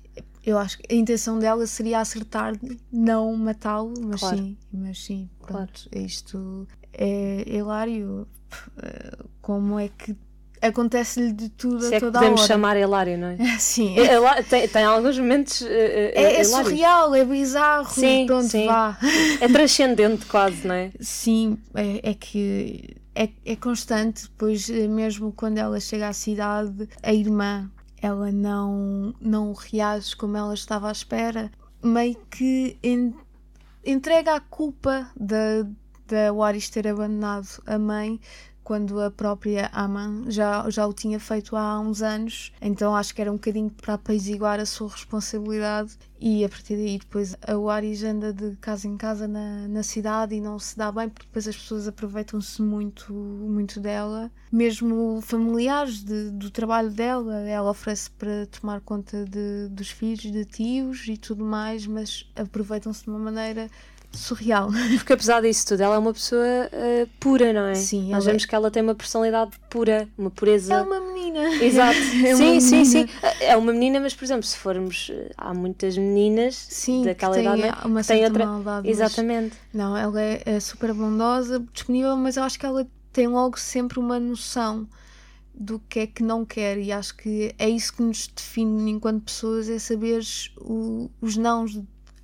Eu 0.44 0.58
acho 0.58 0.78
que 0.78 0.92
a 0.92 0.96
intenção 0.96 1.38
dela 1.38 1.66
seria 1.68 2.00
acertar, 2.00 2.54
não 2.90 3.36
matá-lo, 3.36 3.92
mas 4.00 4.20
Claro. 4.20 4.38
sim, 4.38 4.56
mas 4.72 5.04
sim, 5.04 5.28
Claro. 5.40 5.66
pronto, 5.68 5.88
isto 5.94 6.66
é 6.92 7.44
hilário. 7.46 8.26
Eh, 8.82 9.16
Como 9.42 9.78
é 9.78 9.88
que 9.88 10.14
acontece-lhe 10.60 11.32
de 11.32 11.48
tudo 11.50 11.80
Se 11.82 11.94
a 11.94 11.96
é 11.96 12.00
que 12.00 12.06
toda 12.06 12.18
a 12.18 12.22
podemos 12.22 12.40
hora. 12.40 12.48
chamar 12.48 12.76
hilário, 12.76 13.16
não 13.18 13.28
é? 13.28 13.36
Sim. 13.58 13.94
É, 13.98 14.42
tem, 14.42 14.68
tem 14.68 14.84
alguns 14.84 15.18
momentos 15.18 15.62
eh, 15.62 16.12
É, 16.14 16.40
é 16.40 16.44
surreal, 16.44 17.14
é 17.14 17.24
bizarro. 17.24 17.88
Sim, 17.90 18.24
Pronto, 18.26 18.48
sim. 18.48 18.66
vá. 18.66 18.98
É 19.40 19.48
transcendente 19.48 20.26
quase, 20.26 20.66
não 20.66 20.74
é? 20.74 20.90
Sim, 21.00 21.58
é, 21.74 22.10
é 22.10 22.14
que 22.14 22.96
é, 23.14 23.28
é 23.44 23.56
constante. 23.56 24.22
Depois, 24.24 24.68
eh, 24.70 24.88
mesmo 24.88 25.32
quando 25.32 25.58
ela 25.58 25.78
chega 25.80 26.08
à 26.08 26.12
cidade, 26.12 26.88
a 27.02 27.12
irmã 27.12 27.70
ela 28.00 28.30
não, 28.32 29.14
não 29.20 29.52
reage 29.52 30.14
como 30.16 30.36
ela 30.36 30.54
estava 30.54 30.88
à 30.88 30.92
espera. 30.92 31.50
Meio 31.82 32.16
que 32.30 32.76
en- 32.82 33.14
entrega 33.84 34.34
a 34.34 34.40
culpa 34.40 35.10
da, 35.16 35.64
da 36.08 36.32
Waris 36.32 36.68
ter 36.70 36.86
abandonado 36.88 37.48
a 37.66 37.78
mãe 37.78 38.20
quando 38.64 39.00
a 39.00 39.10
própria 39.10 39.70
Aman 39.72 40.24
já, 40.30 40.68
já 40.68 40.86
o 40.86 40.92
tinha 40.92 41.18
feito 41.18 41.56
há 41.56 41.80
uns 41.80 42.02
anos. 42.02 42.52
Então 42.60 42.94
acho 42.94 43.14
que 43.14 43.22
era 43.22 43.30
um 43.32 43.36
bocadinho 43.36 43.70
para 43.70 43.94
apaziguar 43.94 44.60
a 44.60 44.66
sua 44.66 44.90
responsabilidade 44.90 45.92
e 46.20 46.44
a 46.44 46.48
partir 46.50 46.76
daí 46.76 46.98
depois 46.98 47.34
a 47.46 47.56
Waris 47.56 48.02
anda 48.04 48.30
de 48.30 48.56
casa 48.56 48.86
em 48.86 48.98
casa 48.98 49.26
na, 49.26 49.66
na 49.68 49.82
cidade 49.82 50.34
e 50.34 50.40
não 50.42 50.58
se 50.58 50.76
dá 50.76 50.92
bem 50.92 51.08
porque 51.08 51.24
depois 51.26 51.48
as 51.48 51.56
pessoas 51.56 51.88
aproveitam-se 51.88 52.60
muito, 52.60 53.10
muito 53.14 53.80
dela. 53.80 54.30
Mesmo 54.52 55.20
familiares 55.22 56.02
de- 56.04 56.30
do 56.32 56.50
trabalho 56.50 56.90
dela, 56.90 57.36
ela 57.48 57.70
oferece 57.70 58.10
para 58.10 58.44
tomar 58.48 58.82
conta 58.82 59.24
de, 59.24 59.68
dos 59.70 59.88
filhos, 59.90 60.20
de 60.30 60.44
tios 60.44 61.06
e 61.08 61.16
tudo 61.16 61.42
mais, 61.42 61.86
mas 61.86 62.30
aproveitam-se 62.36 63.04
de 63.04 63.08
uma 63.08 63.18
maneira 63.18 63.70
surreal. 64.12 64.70
Porque 64.98 65.12
apesar 65.12 65.40
disso 65.42 65.66
tudo, 65.66 65.82
ela 65.82 65.94
é 65.94 65.98
uma 65.98 66.12
pessoa 66.12 66.44
eh, 66.72 67.06
pura, 67.20 67.52
não 67.52 67.66
é? 67.66 67.74
Sim, 67.74 68.10
Nós 68.10 68.24
vemos 68.24 68.44
que 68.44 68.54
ela 68.54 68.70
tem 68.70 68.82
uma 68.82 68.94
personalidade 68.94 69.52
pura, 69.70 70.08
uma 70.16 70.30
pureza. 70.30 70.74
É 70.74 70.82
uma 70.82 71.00
menina. 71.00 71.54
Exato. 71.62 71.98
É 72.24 72.34
sim, 72.34 72.52
uma 72.52 72.60
sim, 72.60 72.84
sim. 72.84 72.98
menina. 72.98 73.12
É 73.40 73.56
uma 73.56 73.72
menina, 73.72 74.00
mas 74.00 74.14
por 74.14 74.24
exemplo, 74.24 74.42
se 74.44 74.56
formos. 74.56 75.10
eh, 75.12 75.30
Há 75.36 75.52
muitas 75.54 75.96
meninas 75.96 76.54
Sim, 76.56 77.04
daquela 77.04 77.34
que 77.34 77.40
idade, 77.42 77.62
é? 77.62 77.86
uma 77.86 78.00
Que 78.02 78.08
têm 78.08 78.24
outra- 78.24 78.46
maldade. 78.46 78.88
mas- 78.88 78.98
Exatamente. 78.98 79.56
Não, 79.72 79.96
ela 79.96 80.20
é, 80.20 80.42
é 80.44 80.60
super 80.60 80.92
bondosa, 80.92 81.64
disponível, 81.72 82.16
mas 82.16 82.36
eu 82.36 82.42
acho 82.42 82.58
que 82.58 82.66
ela 82.66 82.86
tem 83.12 83.26
logo 83.28 83.58
sempre 83.58 83.98
uma 83.98 84.18
noção 84.18 84.86
do 85.54 85.80
que 85.88 86.00
é 86.00 86.06
que 86.06 86.22
não 86.22 86.44
quer 86.44 86.78
e 86.78 86.92
acho 86.92 87.16
que 87.16 87.52
é 87.58 87.68
isso 87.68 87.92
que 87.94 88.02
nos 88.02 88.28
define 88.28 88.90
enquanto 88.92 89.24
pessoas, 89.24 89.68
é 89.68 89.78
saberes 89.78 90.52
o- 90.60 91.10
os 91.20 91.36
nãos 91.36 91.80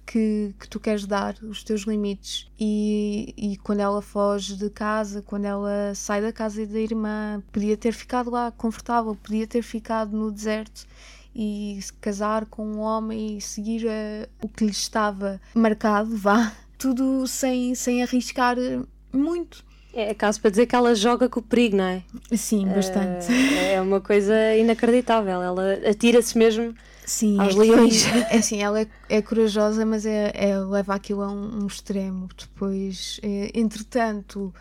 que, 0.06 0.54
que 0.58 0.68
tu 0.68 0.78
queres 0.78 1.06
dar, 1.06 1.34
os 1.42 1.62
teus 1.64 1.82
limites. 1.82 2.46
E, 2.58 3.34
e 3.36 3.56
quando 3.58 3.80
ela 3.80 4.00
foge 4.02 4.56
de 4.56 4.70
casa, 4.70 5.22
quando 5.22 5.44
ela 5.46 5.92
sai 5.94 6.20
da 6.20 6.32
casa 6.32 6.64
da 6.66 6.78
irmã, 6.80 7.42
podia 7.52 7.76
ter 7.76 7.92
ficado 7.92 8.30
lá 8.30 8.50
confortável, 8.52 9.14
podia 9.16 9.46
ter 9.46 9.62
ficado 9.62 10.16
no 10.16 10.30
deserto 10.30 10.86
e 11.34 11.78
se 11.82 11.92
casar 11.94 12.46
com 12.46 12.64
um 12.66 12.78
homem 12.80 13.38
e 13.38 13.40
seguir 13.40 13.86
eh, 13.88 14.28
o 14.42 14.48
que 14.48 14.64
lhe 14.64 14.70
estava 14.70 15.40
marcado, 15.54 16.16
vá, 16.16 16.52
tudo 16.78 17.26
sem, 17.26 17.74
sem 17.74 18.02
arriscar 18.02 18.56
eh, 18.58 18.80
muito. 19.12 19.64
É 19.96 20.12
caso 20.12 20.40
para 20.40 20.50
dizer 20.50 20.66
que 20.66 20.74
ela 20.74 20.92
joga 20.94 21.28
com 21.28 21.38
o 21.38 21.42
perigo, 21.42 21.76
não 21.76 21.84
é? 21.84 22.02
Sim, 22.36 22.66
bastante. 22.66 23.32
Eh, 23.32 23.74
É 23.74 23.80
uma 23.80 24.00
coisa 24.00 24.34
inacreditável. 24.56 25.40
Ela 25.40 25.74
atira-se 25.88 26.36
mesmo. 26.36 26.74
Sim, 27.06 27.38
aos 27.40 27.54
é 27.54 27.54
que- 27.54 27.58
leões. 27.58 28.04
É 28.30 28.38
assim, 28.38 28.62
ela 28.62 28.80
é, 28.80 28.86
é 29.08 29.22
corajosa, 29.22 29.84
mas 29.84 30.06
é, 30.06 30.32
é- 30.34 30.58
leva 30.58 30.94
aquilo 30.94 31.22
a 31.22 31.30
um, 31.30 31.62
um 31.62 31.66
extremo. 31.66 32.28
Depois, 32.36 33.20
eh, 33.22 33.50
entretanto, 33.54 34.52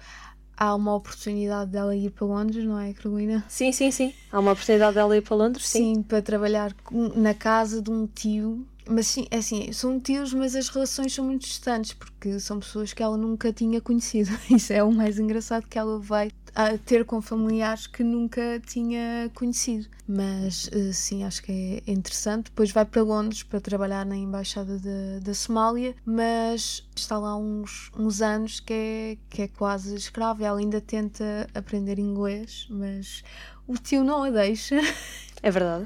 há 0.57 0.75
uma 0.75 0.93
oportunidade 0.95 1.71
dela 1.71 1.95
ir 1.95 2.11
para 2.11 2.25
Londres, 2.25 2.63
não 2.65 2.79
é, 2.79 2.93
Carolina? 2.93 3.43
Sim, 3.47 3.71
sim, 3.71 3.91
sim. 3.91 4.13
Há 4.31 4.39
uma 4.39 4.51
oportunidade 4.51 4.95
dela 4.95 5.15
ir 5.17 5.21
para 5.21 5.35
Londres, 5.35 5.67
sim. 5.67 5.95
Sim, 5.95 6.03
para 6.03 6.21
trabalhar 6.21 6.75
na 7.15 7.33
casa 7.33 7.81
de 7.81 7.89
um 7.89 8.05
tio. 8.07 8.65
Mas 8.89 9.07
sim, 9.07 9.27
é 9.31 9.37
assim, 9.37 9.71
são 9.71 9.99
tios, 9.99 10.33
mas 10.33 10.55
as 10.55 10.69
relações 10.69 11.13
são 11.13 11.25
muito 11.25 11.41
distantes, 11.41 11.93
porque 11.93 12.39
são 12.39 12.59
pessoas 12.59 12.93
que 12.93 13.01
ela 13.01 13.17
nunca 13.17 13.51
tinha 13.53 13.79
conhecido. 13.79 14.31
Isso 14.49 14.73
é 14.73 14.83
o 14.83 14.91
mais 14.91 15.19
engraçado 15.19 15.67
que 15.67 15.77
ela 15.77 15.99
vai 15.99 16.31
ah, 16.55 16.77
ter 16.77 17.03
com 17.03 17.21
familiares 17.21 17.87
que 17.87 18.03
nunca 18.03 18.61
tinha 18.65 19.31
conhecido. 19.33 19.87
Mas 20.07 20.69
eh, 20.71 20.91
sim, 20.91 21.23
acho 21.23 21.41
que 21.41 21.81
é 21.85 21.91
interessante. 21.91 22.45
Depois 22.45 22.71
vai 22.71 22.85
para 22.85 23.01
Londres 23.01 23.41
para 23.41 23.59
trabalhar 23.59 24.05
na 24.05 24.15
Embaixada 24.15 24.77
da, 24.77 25.19
da 25.21 25.33
Somália, 25.33 25.95
mas 26.05 26.87
está 26.95 27.17
lá 27.17 27.35
uns, 27.35 27.89
uns 27.97 28.21
anos 28.21 28.59
que 28.59 28.73
é, 28.73 29.17
que 29.29 29.41
é 29.43 29.47
quase 29.47 29.95
escrava. 29.95 30.43
Ela 30.45 30.59
ainda 30.59 30.79
tenta 30.79 31.47
aprender 31.55 31.97
inglês, 31.97 32.67
mas 32.69 33.23
o 33.65 33.75
tio 33.75 34.03
não 34.03 34.23
a 34.23 34.29
deixa. 34.29 34.75
É 35.43 35.51
verdade. 35.51 35.85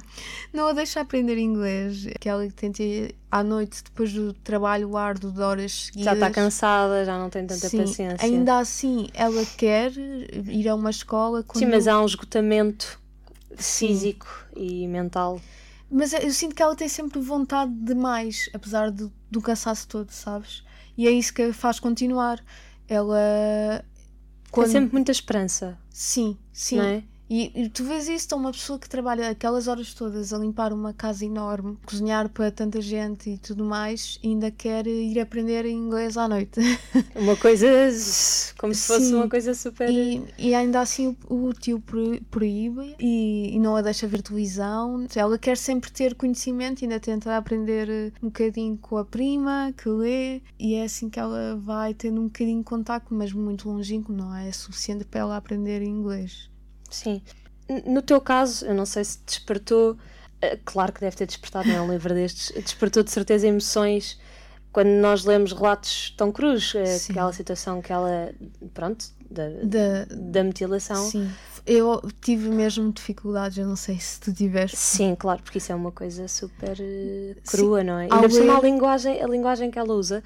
Não 0.54 0.68
a 0.68 0.74
deixa 0.74 1.02
aprender 1.02 1.36
inglês. 1.40 2.06
Aquela 2.16 2.46
que 2.46 2.54
tenta 2.54 2.84
ir 2.84 3.16
à 3.32 3.44
noite, 3.44 3.84
depois 3.84 4.14
do 4.14 4.32
trabalho 4.32 4.96
árduo 4.96 5.32
de 5.32 5.42
horas 5.42 5.88
seguidas. 5.88 6.06
Já 6.06 6.14
está 6.14 6.30
cansada, 6.30 7.04
já 7.04 7.18
não 7.18 7.28
tem 7.28 7.48
tanta 7.48 7.68
Sim, 7.68 7.80
paciência. 7.80 8.24
Ainda 8.24 8.60
assim, 8.60 9.10
ela 9.16 9.44
quer 9.58 9.92
ir 9.98 10.70
a 10.70 10.76
uma 10.76 10.92
escola. 10.92 11.42
Quando... 11.42 11.58
Sim, 11.58 11.72
mas 11.72 11.88
há 11.88 12.00
um 12.00 12.06
esgotamento 12.06 13.02
físico 13.56 14.28
e 14.56 14.88
mental. 14.88 15.42
Mas 15.90 16.14
eu 16.14 16.32
sinto 16.32 16.54
que 16.54 16.62
ela 16.62 16.76
tem 16.76 16.88
sempre 16.88 17.20
vontade 17.20 17.72
de 17.72 17.96
mais, 17.96 18.50
apesar 18.54 18.92
do, 18.92 19.12
do 19.32 19.42
cansaço 19.42 19.88
todo, 19.88 20.12
sabes? 20.12 20.64
E 20.96 21.08
é 21.08 21.12
isso 21.12 21.34
que 21.34 21.42
a 21.42 21.54
faz 21.54 21.80
continuar. 21.80 22.44
Ela. 22.88 23.84
Tem 24.54 24.68
sempre 24.68 24.94
muita 24.94 25.12
esperança, 25.12 25.78
Sim, 25.90 26.38
sim. 26.54 26.78
não 26.78 26.84
é? 26.84 27.04
E, 27.30 27.52
e 27.64 27.70
tu 27.70 27.84
vês 27.84 28.08
isso, 28.08 28.26
então 28.26 28.40
uma 28.40 28.52
pessoa 28.52 28.80
que 28.80 28.88
trabalha 28.90 29.30
aquelas 29.30 29.68
horas 29.68 29.94
todas 29.94 30.32
a 30.32 30.38
limpar 30.38 30.72
uma 30.72 30.94
casa 30.94 31.26
enorme, 31.26 31.78
cozinhar 31.86 32.30
para 32.30 32.50
tanta 32.52 32.82
gente 32.82 33.32
e 33.32 33.38
tudo 33.38 33.66
mais, 33.66 34.18
e 34.24 34.30
ainda 34.30 34.50
quer 34.50 34.88
ir 34.88 35.20
aprender 35.20 35.66
inglês 35.66 36.18
à 36.18 36.28
noite. 36.28 36.60
Uma 37.16 37.36
coisa 37.36 37.68
como 38.58 38.74
se 38.74 38.88
fosse 38.88 39.06
Sim. 39.08 39.16
uma 39.16 39.30
coisa 39.30 39.54
super. 39.54 39.90
E, 39.90 40.24
e 40.38 40.54
ainda 40.54 40.80
assim 40.80 41.16
o, 41.28 41.48
o 41.48 41.54
tio 41.54 41.80
pro- 41.80 42.22
proíbe 42.30 42.96
e, 43.00 43.56
e 43.56 43.60
não 43.60 43.76
a 43.76 43.82
deixa 43.82 44.08
ver 44.08 44.22
televisão. 44.22 45.06
Ela 45.16 45.38
quer 45.38 45.58
sempre 45.58 45.92
ter 45.92 46.16
conhecimento, 46.16 46.84
ainda 46.84 47.00
tenta 47.00 47.36
aprender 47.36 48.14
um 48.22 48.28
bocadinho 48.28 48.78
com 48.78 48.98
a 48.98 49.06
prima 49.06 49.74
que 49.76 49.90
lê, 49.90 50.42
e 50.60 50.76
é 50.76 50.84
assim 50.84 51.10
que 51.10 51.20
ela 51.20 51.56
vai 51.58 51.94
tendo 51.94 52.22
um 52.22 52.26
bocadinho 52.26 52.60
de 52.60 52.64
contacto, 52.64 53.14
mas 53.14 53.34
muito 53.34 53.70
longínquo, 53.70 54.12
não 54.14 54.34
é 54.36 54.52
suficiente 54.52 55.06
para 55.06 55.22
ela 55.22 55.38
aprender 55.38 55.82
inglês. 55.82 56.50
Sim. 56.90 57.22
No 57.86 58.02
teu 58.02 58.22
caso, 58.22 58.66
eu 58.66 58.74
não 58.74 58.86
sei 58.86 59.04
se 59.04 59.20
despertou, 59.26 59.98
eh, 60.42 60.58
claro 60.64 60.94
que 60.94 61.02
deve 61.02 61.16
ter 61.18 61.26
despertado, 61.26 61.68
não 61.68 61.76
é 61.76 61.82
um 61.82 61.92
livro 61.92 62.14
destes, 62.14 62.52
despertou 62.56 63.04
de 63.04 63.12
certeza 63.12 63.48
emoções 63.48 64.20
quando 64.72 64.90
nós 64.90 65.26
lemos 65.26 65.54
relatos 65.54 66.14
tão 66.16 66.32
crus, 66.32 66.74
eh, 66.76 66.86
Sim. 66.86 67.14
aquela 67.14 67.34
situação 67.34 67.82
que 67.82 67.92
ela, 67.92 68.32
pronto, 68.74 69.06
da, 69.30 69.50
Da, 69.64 70.06
da 70.10 70.44
mutilação. 70.44 71.10
Sim, 71.10 71.30
eu 71.66 72.02
tive 72.22 72.48
mesmo 72.50 72.92
dificuldades, 72.94 73.58
eu 73.58 73.68
não 73.68 73.76
sei 73.76 74.00
se 74.00 74.20
tu 74.22 74.34
tiveste. 74.34 74.78
Sim, 74.78 75.16
claro, 75.16 75.44
porque 75.44 75.58
isso 75.58 75.72
é 75.72 75.76
uma 75.76 75.92
coisa 75.92 76.28
super 76.28 76.78
eh, 76.80 77.36
crua, 77.46 77.84
não 77.84 78.00
é? 78.00 78.08
E 78.08 78.14
ainda 78.14 78.30
por 78.30 78.36
cima 78.36 78.58
a 78.58 78.62
linguagem, 78.62 79.22
a 79.22 79.28
linguagem 79.28 79.70
que 79.70 79.78
ela 79.78 79.94
usa 79.94 80.24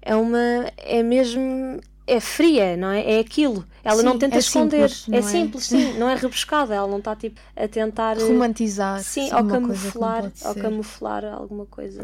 é 0.00 0.14
uma. 0.14 0.38
é 0.76 1.02
mesmo. 1.02 1.80
É 2.06 2.20
fria, 2.20 2.76
não 2.76 2.88
é? 2.88 3.16
É 3.16 3.18
aquilo. 3.20 3.64
Ela 3.82 4.02
não 4.02 4.12
Sim, 4.12 4.18
tenta 4.18 4.36
é 4.36 4.38
esconder. 4.38 4.88
simples, 4.90 5.08
não 5.08 5.14
é 5.16 5.18
é? 5.18 5.22
simples, 5.22 5.64
sim, 5.64 5.92
não 5.98 6.08
é 6.08 6.14
rebuscada. 6.14 6.74
Ela 6.74 6.88
não 6.88 6.98
está 6.98 7.14
tipo 7.16 7.40
a 7.56 7.68
tentar. 7.68 8.16
eh, 8.18 8.22
Romantizar. 8.24 9.02
Sim, 9.02 9.30
não 9.30 9.46
camuflar, 9.46 10.30
ser. 10.34 10.62
camuflar 10.62 11.24
alguma 11.24 11.66
coisa. 11.66 12.02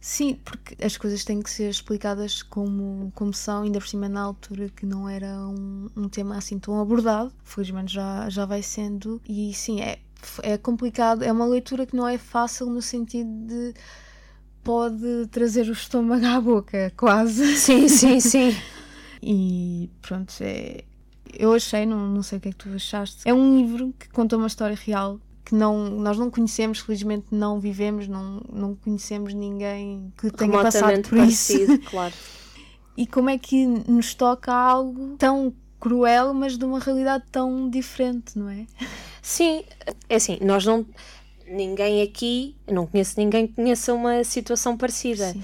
Sim, 0.00 0.34
porque 0.44 0.76
as 0.84 0.98
coisas 0.98 1.24
têm 1.24 1.40
que 1.40 1.50
ser 1.50 1.70
explicadas 1.70 2.42
como, 2.42 3.10
como 3.14 3.32
são, 3.32 3.62
ainda 3.62 3.78
por 3.78 3.88
cima 3.88 4.06
na 4.06 4.20
altura 4.20 4.68
que 4.68 4.84
não 4.84 5.08
era 5.08 5.26
um, 5.48 5.88
um 5.96 6.08
tema 6.10 6.36
assim 6.36 6.58
tão 6.58 6.78
abordado. 6.78 7.32
Felizmente 7.42 7.92
já, 7.94 8.28
já 8.28 8.44
vai 8.44 8.62
sendo. 8.62 9.20
E 9.26 9.54
sim, 9.54 9.80
é, 9.80 9.98
é 10.42 10.58
complicado. 10.58 11.22
É 11.22 11.32
uma 11.32 11.46
leitura 11.46 11.86
que 11.86 11.96
não 11.96 12.06
é 12.06 12.18
fácil 12.18 12.66
no 12.66 12.82
sentido 12.82 13.30
de 13.46 13.72
pode 14.62 15.26
trazer 15.30 15.68
o 15.68 15.72
estômago 15.72 16.24
à 16.26 16.40
boca, 16.40 16.92
quase. 16.96 17.56
Sim, 17.56 17.88
sim, 17.88 18.20
sim. 18.20 18.54
E 19.26 19.90
pronto, 20.02 20.34
é. 20.42 20.84
Eu 21.32 21.54
achei, 21.54 21.86
não, 21.86 22.06
não 22.06 22.22
sei 22.22 22.38
o 22.38 22.40
que 22.40 22.48
é 22.48 22.52
que 22.52 22.58
tu 22.58 22.68
achaste. 22.74 23.22
É 23.24 23.32
um 23.32 23.56
livro 23.56 23.94
que 23.98 24.08
conta 24.10 24.36
uma 24.36 24.46
história 24.46 24.76
real 24.76 25.18
que 25.44 25.54
não, 25.54 25.90
nós 25.90 26.18
não 26.18 26.30
conhecemos, 26.30 26.78
felizmente 26.78 27.26
não 27.30 27.58
vivemos, 27.58 28.06
não, 28.06 28.42
não 28.52 28.74
conhecemos 28.74 29.34
ninguém 29.34 30.12
que 30.16 30.30
tenha 30.30 30.52
passado 30.52 31.02
por 31.08 31.18
isso. 31.18 31.52
parecido, 31.52 31.78
claro. 31.90 32.14
E 32.96 33.06
como 33.06 33.30
é 33.30 33.38
que 33.38 33.66
nos 33.66 34.14
toca 34.14 34.52
algo 34.52 35.16
tão 35.18 35.52
cruel, 35.80 36.32
mas 36.32 36.56
de 36.56 36.64
uma 36.64 36.78
realidade 36.78 37.24
tão 37.30 37.68
diferente, 37.68 38.38
não 38.38 38.48
é? 38.48 38.66
Sim, 39.20 39.64
é 40.08 40.16
assim, 40.16 40.38
nós 40.40 40.64
não. 40.64 40.86
Ninguém 41.46 42.00
aqui, 42.00 42.56
não 42.70 42.86
conheço 42.86 43.14
ninguém 43.18 43.46
que 43.46 43.54
conheça 43.54 43.92
uma 43.92 44.24
situação 44.24 44.76
parecida. 44.78 45.32
Sim. 45.32 45.42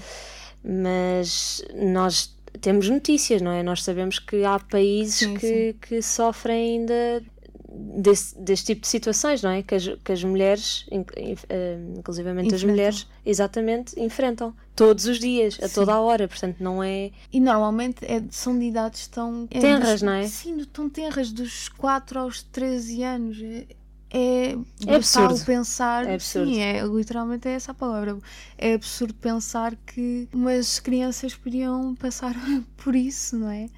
mas 0.63 1.63
nós 1.75 2.35
temos 2.59 2.89
notícias, 2.89 3.41
não 3.41 3.51
é? 3.51 3.63
Nós 3.63 3.83
sabemos 3.83 4.19
que 4.19 4.43
há 4.43 4.59
países 4.59 5.15
Sim, 5.15 5.35
que, 5.35 5.75
que 5.81 6.01
sofrem 6.01 6.75
ainda 6.75 7.23
desse, 7.71 8.37
deste 8.37 8.67
tipo 8.67 8.81
de 8.81 8.87
situações, 8.87 9.41
não 9.41 9.51
é? 9.51 9.63
Que 9.63 9.75
as, 9.75 9.87
que 10.03 10.11
as 10.11 10.23
mulheres, 10.23 10.85
eh, 10.91 11.77
inclusivamente 11.97 12.53
as 12.53 12.63
mulheres, 12.63 13.07
exatamente, 13.25 13.99
enfrentam 13.99 14.53
todos 14.75 15.05
os 15.05 15.19
dias, 15.19 15.57
a 15.61 15.67
Sim. 15.67 15.75
toda 15.75 15.93
a 15.93 15.99
hora, 16.01 16.27
portanto 16.27 16.57
não 16.59 16.83
é... 16.83 17.11
E 17.31 17.39
normalmente 17.39 18.03
é, 18.05 18.21
são 18.29 18.57
de 18.57 18.65
idades 18.65 19.07
tão... 19.07 19.47
É, 19.49 19.59
tenras, 19.59 19.93
dos, 19.93 20.01
não 20.01 20.13
é? 20.13 20.27
Sim, 20.27 20.63
tão 20.65 20.89
tenras, 20.89 21.31
dos 21.31 21.69
4 21.69 22.19
aos 22.19 22.43
13 22.43 23.03
anos. 23.03 23.41
É, 23.41 23.65
é, 24.13 24.57
é 24.87 24.95
absurdo 24.95 25.43
pensar. 25.45 26.05
É 26.05 26.15
absurdo. 26.15 26.51
Sim, 26.51 26.59
é, 26.59 26.83
literalmente 26.83 27.47
é 27.47 27.53
essa 27.53 27.71
a 27.71 27.73
palavra. 27.73 28.17
É 28.57 28.73
absurdo 28.73 29.13
pensar 29.13 29.75
que 29.75 30.27
umas 30.33 30.79
crianças 30.79 31.33
podiam 31.33 31.95
passar 31.95 32.35
por 32.77 32.95
isso, 32.95 33.37
não 33.37 33.49
é? 33.49 33.69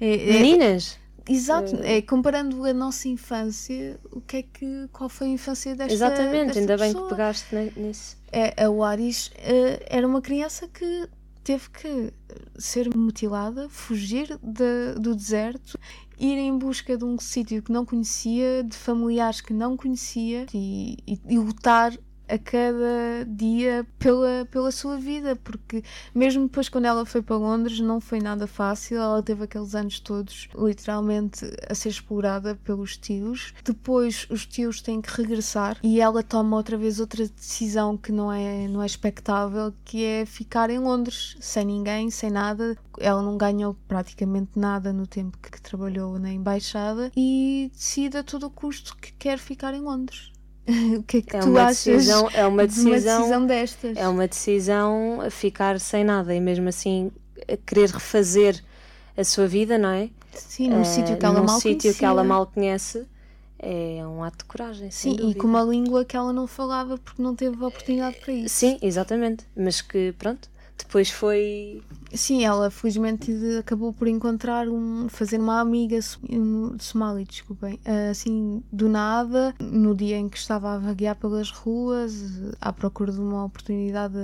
é, 0.00 0.30
é 0.30 0.32
Meninas? 0.32 0.98
Exato, 1.28 1.76
é, 1.82 2.00
comparando 2.00 2.64
a 2.64 2.72
nossa 2.72 3.08
infância, 3.08 3.98
o 4.12 4.20
que 4.20 4.36
é 4.36 4.42
que, 4.42 4.88
qual 4.92 5.08
foi 5.08 5.26
a 5.26 5.30
infância 5.30 5.74
desta 5.74 5.92
Exatamente, 5.92 6.46
desta 6.46 6.60
ainda 6.60 6.78
pessoa? 6.78 6.92
bem 6.92 7.02
que 7.02 7.08
pegaste 7.08 7.56
nisso. 7.76 8.16
É, 8.30 8.64
a 8.64 8.70
Waris 8.70 9.26
uh, 9.26 9.82
era 9.88 10.06
uma 10.06 10.22
criança 10.22 10.68
que 10.68 11.08
teve 11.42 11.68
que 11.70 12.12
ser 12.58 12.94
mutilada, 12.94 13.68
fugir 13.68 14.38
de, 14.40 15.00
do 15.00 15.16
deserto, 15.16 15.78
ir 16.18 16.38
em 16.38 16.56
busca 16.56 16.96
de 16.96 17.04
um 17.04 17.18
sítio 17.18 17.62
que 17.62 17.72
não 17.72 17.84
conhecia, 17.84 18.64
de 18.64 18.76
familiares 18.76 19.40
que 19.40 19.52
não 19.52 19.76
conhecia 19.76 20.46
e, 20.52 20.96
e, 21.06 21.20
e 21.28 21.38
lutar 21.38 21.92
a 22.28 22.38
cada 22.38 23.24
dia 23.26 23.86
pela, 23.98 24.46
pela 24.50 24.70
sua 24.70 24.96
vida, 24.96 25.36
porque 25.36 25.82
mesmo 26.14 26.44
depois 26.44 26.68
quando 26.68 26.86
ela 26.86 27.04
foi 27.06 27.22
para 27.22 27.36
Londres 27.36 27.80
não 27.80 28.00
foi 28.00 28.20
nada 28.20 28.46
fácil, 28.46 28.98
ela 28.98 29.22
teve 29.22 29.44
aqueles 29.44 29.74
anos 29.74 30.00
todos 30.00 30.48
literalmente 30.56 31.44
a 31.68 31.74
ser 31.74 31.90
explorada 31.90 32.56
pelos 32.64 32.96
tios. 32.96 33.54
Depois 33.64 34.26
os 34.30 34.46
tios 34.46 34.80
têm 34.80 35.00
que 35.00 35.10
regressar 35.10 35.78
e 35.82 36.00
ela 36.00 36.22
toma 36.22 36.56
outra 36.56 36.76
vez 36.76 37.00
outra 37.00 37.26
decisão 37.26 37.96
que 37.96 38.12
não 38.12 38.32
é, 38.32 38.68
não 38.68 38.82
é 38.82 38.86
expectável, 38.86 39.72
que 39.84 40.04
é 40.04 40.26
ficar 40.26 40.70
em 40.70 40.78
Londres, 40.78 41.36
sem 41.40 41.64
ninguém, 41.64 42.10
sem 42.10 42.30
nada. 42.30 42.76
Ela 42.98 43.22
não 43.22 43.36
ganhou 43.36 43.76
praticamente 43.86 44.58
nada 44.58 44.92
no 44.92 45.06
tempo 45.06 45.38
que 45.38 45.60
trabalhou 45.60 46.18
na 46.18 46.32
embaixada 46.32 47.10
e 47.16 47.70
decide 47.72 48.18
a 48.18 48.22
todo 48.24 48.50
custo 48.50 48.96
que 48.96 49.12
quer 49.12 49.38
ficar 49.38 49.74
em 49.74 49.80
Londres. 49.80 50.35
o 50.98 51.02
que 51.02 51.18
é 51.18 51.22
que 51.22 51.36
é 51.36 51.40
tu 51.40 51.56
achas 51.56 51.84
decisão, 51.84 52.28
é 52.32 52.46
uma 52.46 52.66
decisão, 52.66 52.84
de 52.84 52.90
uma 52.90 53.18
decisão 53.18 53.46
destas? 53.46 53.96
É 53.96 54.08
uma 54.08 54.28
decisão 54.28 55.20
a 55.20 55.30
ficar 55.30 55.78
sem 55.80 56.04
nada 56.04 56.34
e 56.34 56.40
mesmo 56.40 56.68
assim 56.68 57.10
a 57.48 57.56
querer 57.56 57.90
refazer 57.90 58.62
a 59.16 59.24
sua 59.24 59.46
vida, 59.46 59.78
não 59.78 59.90
é? 59.90 60.10
Sim, 60.32 60.70
num 60.70 60.82
uh, 60.82 60.84
sítio 60.84 61.16
que 61.16 61.24
ela 61.24 61.42
mal 61.42 61.60
sítio 61.60 61.94
que 61.94 62.04
ela 62.04 62.24
mal 62.24 62.46
conhece. 62.46 63.06
É 63.58 64.06
um 64.06 64.22
ato 64.22 64.38
de 64.38 64.44
coragem. 64.44 64.90
Sim, 64.90 65.16
e 65.30 65.34
com 65.34 65.46
uma 65.46 65.62
língua 65.62 66.04
que 66.04 66.14
ela 66.14 66.30
não 66.30 66.46
falava 66.46 66.98
porque 66.98 67.22
não 67.22 67.34
teve 67.34 67.56
oportunidade 67.64 68.18
para 68.20 68.32
isso. 68.34 68.54
Sim, 68.54 68.78
exatamente. 68.82 69.46
Mas 69.56 69.80
que, 69.80 70.12
pronto, 70.18 70.50
depois 70.76 71.10
foi. 71.10 71.82
Sim, 72.16 72.44
ela 72.44 72.70
felizmente 72.70 73.30
acabou 73.58 73.92
por 73.92 74.08
encontrar 74.08 74.68
um. 74.68 75.08
fazer 75.08 75.38
uma 75.38 75.60
amiga 75.60 75.98
de 75.98 76.84
Somali, 76.84 77.24
desculpem, 77.24 77.78
assim, 78.10 78.62
do 78.72 78.88
nada, 78.88 79.54
no 79.60 79.94
dia 79.94 80.16
em 80.16 80.28
que 80.28 80.38
estava 80.38 80.74
a 80.74 80.78
vaguear 80.78 81.16
pelas 81.16 81.50
ruas, 81.50 82.14
à 82.60 82.72
procura 82.72 83.12
de 83.12 83.20
uma 83.20 83.44
oportunidade. 83.44 84.14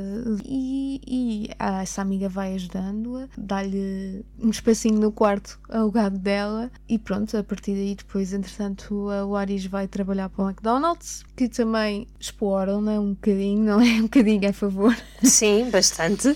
E, 0.44 1.00
e 1.06 1.50
essa 1.58 2.02
amiga 2.02 2.28
vai 2.28 2.54
ajudando-a, 2.54 3.28
dá-lhe 3.36 4.24
um 4.40 4.50
espacinho 4.50 4.98
no 4.98 5.12
quarto 5.12 5.58
ao 5.68 5.90
gado 5.90 6.18
dela, 6.18 6.70
e 6.88 6.98
pronto, 6.98 7.36
a 7.36 7.42
partir 7.42 7.74
daí, 7.74 7.94
depois, 7.94 8.32
entretanto, 8.32 8.94
o 8.94 9.36
Aris 9.36 9.66
vai 9.66 9.86
trabalhar 9.86 10.28
para 10.28 10.44
o 10.44 10.48
McDonald's, 10.48 11.24
que 11.36 11.48
também 11.48 12.06
exploram, 12.18 12.80
não 12.80 12.92
é? 12.92 12.98
Um 12.98 13.14
bocadinho, 13.14 13.64
não 13.64 13.80
é? 13.80 13.92
Um 14.02 14.02
bocadinho 14.02 14.48
a 14.48 14.52
favor. 14.52 14.96
Sim, 15.22 15.70
bastante. 15.70 16.28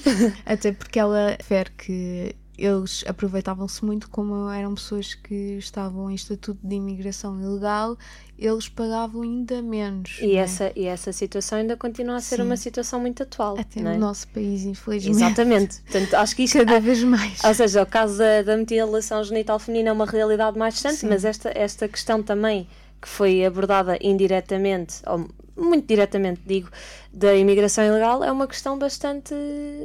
Até 0.44 0.72
porque 0.72 0.98
ela 0.98 1.36
refere 1.46 1.70
que 1.70 2.36
eles 2.58 3.04
aproveitavam-se 3.06 3.84
muito 3.84 4.08
como 4.08 4.50
eram 4.50 4.74
pessoas 4.74 5.14
que 5.14 5.58
estavam 5.58 6.10
em 6.10 6.14
estatuto 6.14 6.58
de 6.62 6.74
imigração 6.74 7.38
ilegal, 7.38 7.98
eles 8.38 8.66
pagavam 8.66 9.22
ainda 9.22 9.60
menos. 9.60 10.18
E, 10.22 10.36
é? 10.36 10.36
essa, 10.36 10.72
e 10.74 10.86
essa 10.86 11.12
situação 11.12 11.58
ainda 11.58 11.76
continua 11.76 12.16
a 12.16 12.20
ser 12.20 12.36
Sim. 12.36 12.42
uma 12.42 12.56
situação 12.56 12.98
muito 12.98 13.22
atual. 13.22 13.58
Até 13.58 13.80
no 13.80 13.90
é? 13.90 13.98
nosso 13.98 14.26
país, 14.28 14.64
infelizmente. 14.64 15.16
Exatamente. 15.16 15.82
Portanto, 15.82 16.14
acho 16.14 16.34
que 16.34 16.42
isto, 16.44 16.58
Cada 16.58 16.80
vez 16.80 17.02
mais. 17.04 17.44
Ou 17.44 17.54
seja, 17.54 17.82
o 17.82 17.86
caso 17.86 18.18
da, 18.18 18.42
da 18.42 18.56
mutilação 18.56 19.22
genital 19.22 19.58
feminina 19.58 19.90
é 19.90 19.92
uma 19.92 20.06
realidade 20.06 20.58
mais 20.58 20.74
distante, 20.74 20.96
Sim. 20.96 21.08
mas 21.08 21.26
esta, 21.26 21.52
esta 21.54 21.86
questão 21.86 22.22
também 22.22 22.66
que 23.00 23.08
foi 23.08 23.44
abordada 23.44 23.98
indiretamente, 24.00 24.96
ou 25.06 25.28
muito 25.56 25.86
diretamente 25.86 26.42
digo, 26.46 26.68
da 27.12 27.34
imigração 27.34 27.84
ilegal 27.84 28.22
é 28.22 28.30
uma 28.30 28.46
questão 28.46 28.78
bastante 28.78 29.34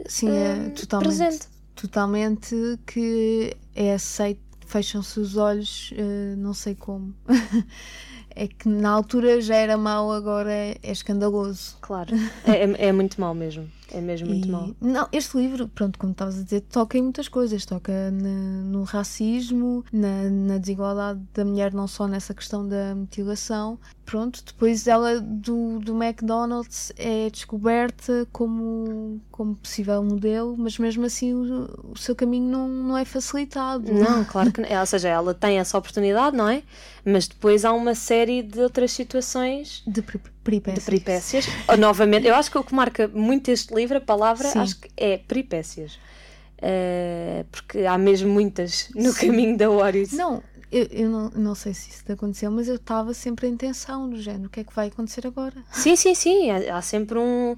Sim, 0.08 0.30
é, 0.30 0.54
uh, 0.54 0.71
totalmente, 0.71 1.08
presente. 1.08 1.47
Totalmente 1.76 2.56
que 2.86 3.56
é 3.76 3.93
aceito, 3.93 4.41
fecham-se 4.65 5.19
os 5.19 5.38
olhos, 5.38 5.91
uh, 5.91 6.38
não 6.38 6.54
sei 6.54 6.76
como. 6.76 7.13
é 8.36 8.47
que 8.47 8.67
na 8.67 8.89
altura 8.89 9.41
já 9.41 9.56
era 9.56 9.78
mau, 9.78 10.12
agora 10.12 10.52
é, 10.52 10.78
é 10.84 10.91
escandaloso. 10.91 11.78
Claro, 11.82 12.13
é, 12.45 12.65
é, 12.65 12.88
é 12.88 12.91
muito 12.91 13.19
mau 13.19 13.34
mesmo. 13.34 13.69
É 13.93 13.99
mesmo 13.99 14.30
muito 14.30 14.47
e, 14.47 14.51
mau. 14.51 14.75
Não, 14.80 15.08
este 15.12 15.38
livro, 15.38 15.67
pronto, 15.67 15.99
como 15.99 16.12
estavas 16.12 16.39
a 16.39 16.43
dizer, 16.43 16.62
toca 16.62 16.97
em 16.97 17.01
muitas 17.01 17.27
coisas. 17.27 17.65
Toca 17.65 18.12
na, 18.12 18.63
no 18.63 18.84
racismo, 18.84 19.84
na, 19.91 20.30
na, 20.30 20.58
desigualdade 20.58 21.21
da 21.34 21.43
mulher, 21.43 21.73
não 21.73 21.88
só 21.88 22.08
nessa 22.08 22.34
questão 22.34 22.67
da 22.67 22.95
mutilação. 22.95 23.77
Pronto, 24.12 24.43
depois 24.45 24.88
ela 24.88 25.21
do, 25.21 25.80
do 25.80 26.04
McDonald's 26.04 26.91
é 26.97 27.30
descoberta 27.30 28.28
como, 28.34 29.21
como 29.32 29.56
possível 29.56 30.04
modelo, 30.04 30.54
mas 30.58 30.78
mesmo 30.78 31.06
assim 31.06 31.34
o, 31.34 31.93
o 31.93 31.97
seu 31.97 32.13
caminho 32.13 32.50
não, 32.50 32.67
não 32.67 32.97
é 32.97 33.06
facilitado. 33.06 33.89
Não, 33.93 34.26
claro 34.26 34.52
que 34.52 34.60
não. 34.60 34.80
Ou 34.82 34.86
seja, 34.86 35.08
ela 35.08 35.34
tem 35.34 35.60
essa 35.60 35.78
oportunidade, 35.78 36.36
não 36.36 36.50
é? 36.50 36.62
Mas 37.06 37.26
depois 37.26 37.63
há 37.63 37.71
uma 37.71 37.95
série 37.95 38.43
de 38.43 38.60
outras 38.60 38.91
situações 38.91 39.82
de 39.88 40.02
peripécias. 40.02 40.84
De 40.84 40.91
peripécias. 40.91 41.47
Novamente, 41.80 42.28
eu 42.28 42.36
acho 42.36 42.52
que 42.52 42.58
o 42.58 42.65
que 42.65 42.76
marca 42.76 43.08
muito 43.08 43.50
este 43.50 43.74
livro, 43.74 43.97
a 43.97 44.02
palavra, 44.02 44.50
Sim. 44.50 44.60
acho 44.60 44.78
que 44.78 44.89
é 44.97 45.19
peripécias. 45.19 45.97
Uh, 46.58 47.45
porque 47.50 47.86
há 47.86 47.97
mesmo 47.97 48.30
muitas 48.30 48.89
no 48.93 49.13
Sim. 49.13 49.28
caminho 49.28 49.58
da 49.58 49.69
Warriors. 49.69 50.12
Não, 50.12 50.43
eu, 50.71 50.88
eu 50.91 51.10
não, 51.10 51.29
não 51.31 51.55
sei 51.55 51.73
se 51.73 51.89
isso 51.89 52.05
te 52.05 52.12
aconteceu, 52.13 52.49
mas 52.49 52.67
eu 52.67 52.75
estava 52.75 53.13
sempre 53.13 53.47
em 53.47 53.57
tensão 53.57 54.07
no 54.07 54.17
género. 54.17 54.45
O 54.45 54.49
que 54.49 54.62
é 54.62 54.63
que 54.63 54.73
vai 54.73 54.88
acontecer 54.88 55.27
agora? 55.27 55.55
Sim, 55.71 55.95
sim, 55.95 56.15
sim. 56.15 56.49
Há, 56.49 56.77
há 56.77 56.81
sempre 56.81 57.19
um, 57.19 57.55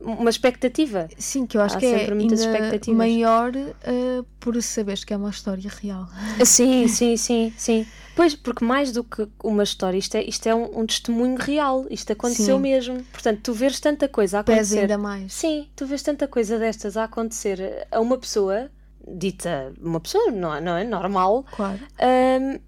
uma 0.00 0.30
expectativa. 0.30 1.08
Sim, 1.18 1.46
que 1.46 1.56
eu 1.56 1.60
acho 1.60 1.76
há 1.76 1.80
que 1.80 1.86
é 1.86 2.10
ainda 2.10 2.92
maior 2.94 3.52
uh, 3.54 4.24
por 4.38 4.60
saberes 4.62 5.02
que 5.02 5.12
é 5.12 5.16
uma 5.16 5.30
história 5.30 5.70
real. 5.82 6.08
Sim, 6.44 6.86
sim, 6.86 7.16
sim, 7.16 7.52
sim. 7.56 7.86
Pois, 8.14 8.34
porque 8.34 8.64
mais 8.64 8.92
do 8.92 9.04
que 9.04 9.28
uma 9.44 9.62
história, 9.62 9.98
isto 9.98 10.14
é, 10.14 10.24
isto 10.24 10.46
é 10.46 10.54
um, 10.54 10.80
um 10.80 10.86
testemunho 10.86 11.36
real, 11.36 11.84
isto 11.90 12.10
aconteceu 12.12 12.56
Sim. 12.56 12.62
mesmo. 12.62 13.04
Portanto, 13.12 13.40
tu 13.42 13.52
vês 13.52 13.78
tanta 13.78 14.08
coisa 14.08 14.38
a 14.38 14.40
acontecer. 14.40 14.60
Pesa 14.60 14.80
ainda 14.80 14.96
mais. 14.96 15.34
Sim, 15.34 15.68
tu 15.76 15.84
vês 15.84 16.02
tanta 16.02 16.26
coisa 16.26 16.58
destas 16.58 16.96
a 16.96 17.04
acontecer 17.04 17.86
a 17.90 18.00
uma 18.00 18.16
pessoa, 18.16 18.70
dita 19.06 19.72
uma 19.80 20.00
pessoa, 20.00 20.30
não 20.30 20.54
é, 20.54 20.60
não 20.60 20.76
é 20.76 20.84
normal. 20.84 21.44
Claro. 21.52 21.78
Um, 22.00 22.58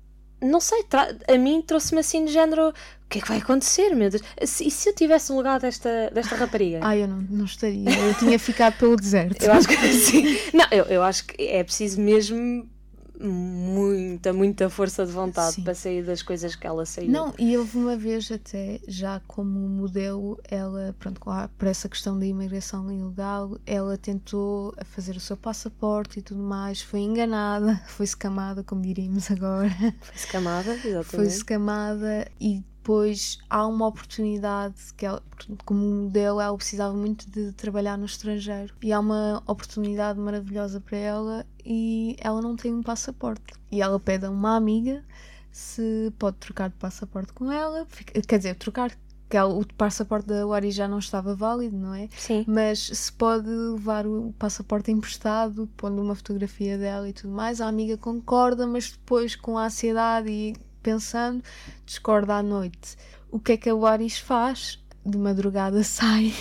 não 0.40 0.60
sei, 0.60 0.84
a 1.26 1.36
mim 1.36 1.62
trouxe-me 1.62 2.00
assim 2.00 2.24
de 2.24 2.32
género. 2.32 2.68
O 2.68 3.08
que 3.08 3.18
é 3.18 3.22
que 3.22 3.28
vai 3.28 3.38
acontecer, 3.38 3.94
meu 3.94 4.10
Deus? 4.10 4.22
E 4.40 4.70
se 4.70 4.88
eu 4.88 4.94
tivesse 4.94 5.32
um 5.32 5.36
lugar 5.36 5.58
desta, 5.58 6.10
desta 6.12 6.36
rapariga? 6.36 6.80
Ah, 6.82 6.96
eu 6.96 7.08
não, 7.08 7.16
não 7.30 7.44
estaria. 7.46 7.90
Eu 7.90 8.14
tinha 8.14 8.38
ficado 8.38 8.76
pelo 8.78 8.96
deserto. 8.96 9.42
Eu 9.42 9.52
acho 9.52 9.66
que 9.66 9.76
sim. 9.94 10.38
Não, 10.52 10.66
eu, 10.70 10.84
eu 10.84 11.02
acho 11.02 11.24
que 11.26 11.42
é 11.42 11.64
preciso 11.64 12.00
mesmo 12.00 12.68
muita, 13.20 14.32
muita 14.32 14.70
força 14.70 15.04
de 15.04 15.12
vontade 15.12 15.56
Sim. 15.56 15.62
para 15.62 15.74
sair 15.74 16.04
das 16.04 16.22
coisas 16.22 16.54
que 16.54 16.66
ela 16.66 16.86
saiu. 16.86 17.10
Não, 17.10 17.34
e 17.38 17.56
houve 17.56 17.76
uma 17.76 17.96
vez 17.96 18.30
até, 18.30 18.80
já 18.86 19.20
como 19.26 19.50
modelo, 19.68 20.38
ela, 20.48 20.94
pronto, 20.98 21.20
por 21.56 21.68
essa 21.68 21.88
questão 21.88 22.18
da 22.18 22.26
imigração 22.26 22.90
ilegal, 22.92 23.58
ela 23.66 23.96
tentou 23.96 24.74
fazer 24.84 25.16
o 25.16 25.20
seu 25.20 25.36
passaporte 25.36 26.20
e 26.20 26.22
tudo 26.22 26.42
mais, 26.42 26.80
foi 26.80 27.00
enganada, 27.00 27.80
foi 27.88 28.04
escamada, 28.04 28.62
como 28.62 28.82
diríamos 28.82 29.30
agora. 29.30 29.70
Foi 30.00 30.14
escamada, 30.14 30.72
exatamente. 30.72 31.06
Foi 31.06 31.26
escamada 31.26 32.30
e 32.40 32.62
depois 32.88 33.36
há 33.50 33.66
uma 33.66 33.86
oportunidade 33.86 34.94
que 34.96 35.04
ela, 35.04 35.22
como 35.66 35.78
modelo, 35.78 36.40
ela 36.40 36.56
precisava 36.56 36.96
muito 36.96 37.30
de 37.30 37.52
trabalhar 37.52 37.98
no 37.98 38.06
estrangeiro 38.06 38.74
e 38.82 38.94
há 38.94 38.98
uma 38.98 39.42
oportunidade 39.46 40.18
maravilhosa 40.18 40.80
para 40.80 40.96
ela 40.96 41.46
e 41.62 42.16
ela 42.18 42.40
não 42.40 42.56
tem 42.56 42.72
um 42.72 42.82
passaporte. 42.82 43.52
E 43.70 43.82
ela 43.82 44.00
pede 44.00 44.24
a 44.24 44.30
uma 44.30 44.56
amiga 44.56 45.04
se 45.52 46.10
pode 46.18 46.38
trocar 46.38 46.70
de 46.70 46.76
passaporte 46.76 47.34
com 47.34 47.52
ela, 47.52 47.86
quer 48.26 48.38
dizer, 48.38 48.54
trocar 48.54 48.90
que 49.28 49.38
o 49.38 49.62
passaporte 49.76 50.26
da 50.26 50.46
Wari 50.46 50.70
já 50.70 50.88
não 50.88 50.98
estava 50.98 51.34
válido, 51.34 51.76
não 51.76 51.94
é? 51.94 52.08
Sim. 52.16 52.46
Mas 52.48 52.78
se 52.78 53.12
pode 53.12 53.50
levar 53.50 54.06
o 54.06 54.32
passaporte 54.38 54.90
emprestado, 54.90 55.68
pondo 55.76 56.00
uma 56.00 56.14
fotografia 56.14 56.78
dela 56.78 57.06
e 57.06 57.12
tudo 57.12 57.34
mais, 57.34 57.60
a 57.60 57.68
amiga 57.68 57.98
concorda, 57.98 58.66
mas 58.66 58.90
depois 58.92 59.36
com 59.36 59.58
a 59.58 59.66
ansiedade 59.66 60.30
e 60.30 60.56
pensando, 60.88 61.42
discorda 61.84 62.36
à 62.36 62.42
noite. 62.42 62.96
O 63.30 63.38
que 63.38 63.52
é 63.52 63.56
que 63.56 63.68
a 63.68 63.74
Waris 63.74 64.18
faz? 64.18 64.78
De 65.04 65.16
madrugada 65.16 65.82
sai 65.84 66.34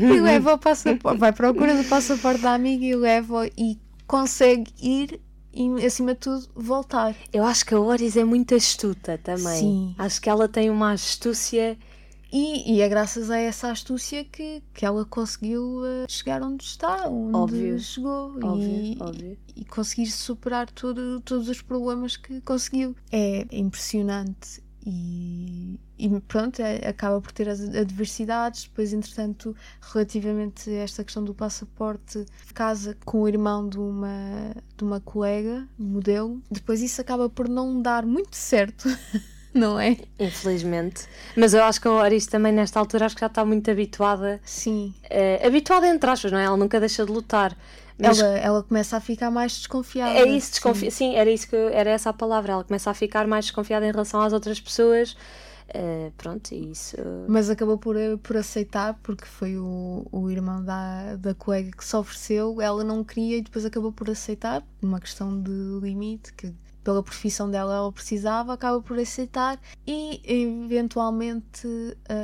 e 0.00 0.20
leva 0.20 0.54
o 0.54 0.58
passaporte, 0.58 1.18
vai 1.18 1.30
à 1.30 1.32
procura 1.32 1.74
do 1.74 1.88
passaporte 1.88 2.40
da 2.42 2.54
amiga 2.54 2.84
e 2.84 2.94
leva 2.94 3.48
e 3.56 3.78
consegue 4.06 4.72
ir 4.80 5.20
e, 5.52 5.84
acima 5.84 6.14
de 6.14 6.20
tudo, 6.20 6.46
voltar. 6.54 7.16
Eu 7.32 7.44
acho 7.44 7.64
que 7.64 7.74
a 7.74 7.80
Oris 7.80 8.16
é 8.16 8.24
muito 8.24 8.54
astuta 8.54 9.18
também. 9.18 9.60
Sim. 9.60 9.94
Acho 9.98 10.20
que 10.20 10.30
ela 10.30 10.48
tem 10.48 10.70
uma 10.70 10.92
astúcia. 10.92 11.76
E, 12.30 12.74
e 12.74 12.80
é 12.80 12.88
graças 12.88 13.30
a 13.30 13.38
essa 13.38 13.70
astúcia 13.70 14.24
que, 14.24 14.62
que 14.74 14.84
ela 14.84 15.04
conseguiu 15.04 15.80
uh, 15.80 16.06
chegar 16.08 16.42
onde 16.42 16.62
está, 16.64 17.08
onde 17.08 17.36
Óbvio. 17.36 17.78
chegou 17.78 18.34
Óbvio, 18.42 18.68
e, 18.68 18.96
óbvio. 19.00 19.38
e 19.56 19.64
conseguir 19.64 20.10
superar 20.10 20.70
todo, 20.70 21.20
todos 21.20 21.48
os 21.48 21.62
problemas 21.62 22.16
que 22.16 22.40
conseguiu. 22.42 22.94
É 23.10 23.46
impressionante 23.50 24.62
e, 24.90 25.78
e 25.98 26.08
pronto, 26.20 26.60
é- 26.60 26.88
acaba 26.88 27.20
por 27.20 27.30
ter 27.32 27.48
as 27.48 27.60
adversidades. 27.60 28.64
Depois, 28.64 28.92
entretanto, 28.92 29.54
relativamente 29.80 30.70
a 30.70 30.74
esta 30.82 31.04
questão 31.04 31.22
do 31.22 31.34
passaporte, 31.34 32.24
casa 32.54 32.96
com 33.04 33.22
o 33.22 33.28
irmão 33.28 33.68
de 33.68 33.78
uma, 33.78 34.54
de 34.76 34.84
uma 34.84 35.00
colega, 35.00 35.68
modelo. 35.78 36.42
Depois, 36.50 36.80
isso 36.80 37.00
acaba 37.00 37.28
por 37.28 37.48
não 37.48 37.82
dar 37.82 38.06
muito 38.06 38.34
certo, 38.36 38.88
não 39.58 39.78
é? 39.78 39.96
Infelizmente. 40.18 41.04
Mas 41.36 41.52
eu 41.54 41.62
acho 41.64 41.80
que 41.80 41.88
a 41.88 41.92
Oris 41.92 42.26
também, 42.26 42.52
nesta 42.52 42.78
altura, 42.80 43.06
acho 43.06 43.14
que 43.14 43.20
já 43.20 43.26
está 43.26 43.44
muito 43.44 43.70
habituada. 43.70 44.40
Sim. 44.44 44.94
eh, 45.10 45.40
habituada 45.46 45.86
entre 45.88 46.08
aspas, 46.08 46.32
não 46.32 46.38
é? 46.38 46.44
Ela 46.44 46.56
nunca 46.56 46.78
deixa 46.80 47.04
de 47.04 47.12
lutar. 47.12 47.56
Mas 48.00 48.20
Ela, 48.20 48.38
ela 48.38 48.62
começa 48.62 48.96
a 48.96 49.00
ficar 49.00 49.30
mais 49.30 49.52
desconfiada. 49.58 50.12
é 50.12 50.24
isso, 50.24 50.52
desconfi... 50.52 50.88
sim. 50.90 51.16
era 51.16 51.28
isso 51.30 51.48
que 51.48 51.56
eu- 51.56 51.68
era 51.70 51.90
essa 51.90 52.10
a 52.10 52.12
palavra. 52.12 52.52
Ela 52.52 52.64
começa 52.64 52.88
a 52.90 52.94
ficar 52.94 53.26
mais 53.26 53.46
desconfiada 53.46 53.84
em 53.86 53.90
relação 53.90 54.20
às 54.20 54.32
outras 54.32 54.60
pessoas. 54.60 55.16
Eh, 55.70 56.10
pronto, 56.16 56.54
isso. 56.54 56.96
Mas 57.26 57.50
acabou 57.50 57.76
por, 57.76 57.96
por 58.22 58.36
aceitar, 58.36 58.98
porque 59.02 59.26
foi 59.26 59.58
o, 59.58 60.06
o 60.10 60.30
irmão 60.30 60.64
da, 60.64 61.16
da 61.16 61.34
colega 61.34 61.70
que 61.76 61.84
se 61.84 61.94
ofereceu, 61.96 62.62
ela 62.62 62.82
não 62.84 63.02
queria 63.04 63.36
e 63.36 63.42
depois 63.42 63.64
acabou 63.66 63.92
por 63.92 64.08
aceitar, 64.08 64.62
uma 64.80 64.98
questão 65.00 65.38
de 65.42 65.50
limite, 65.82 66.32
que 66.32 66.54
pela 66.82 67.02
profissão 67.02 67.50
dela 67.50 67.74
ela 67.74 67.92
precisava, 67.92 68.52
acaba 68.54 68.80
por 68.80 68.98
aceitar 68.98 69.58
e 69.86 70.20
eventualmente 70.24 71.66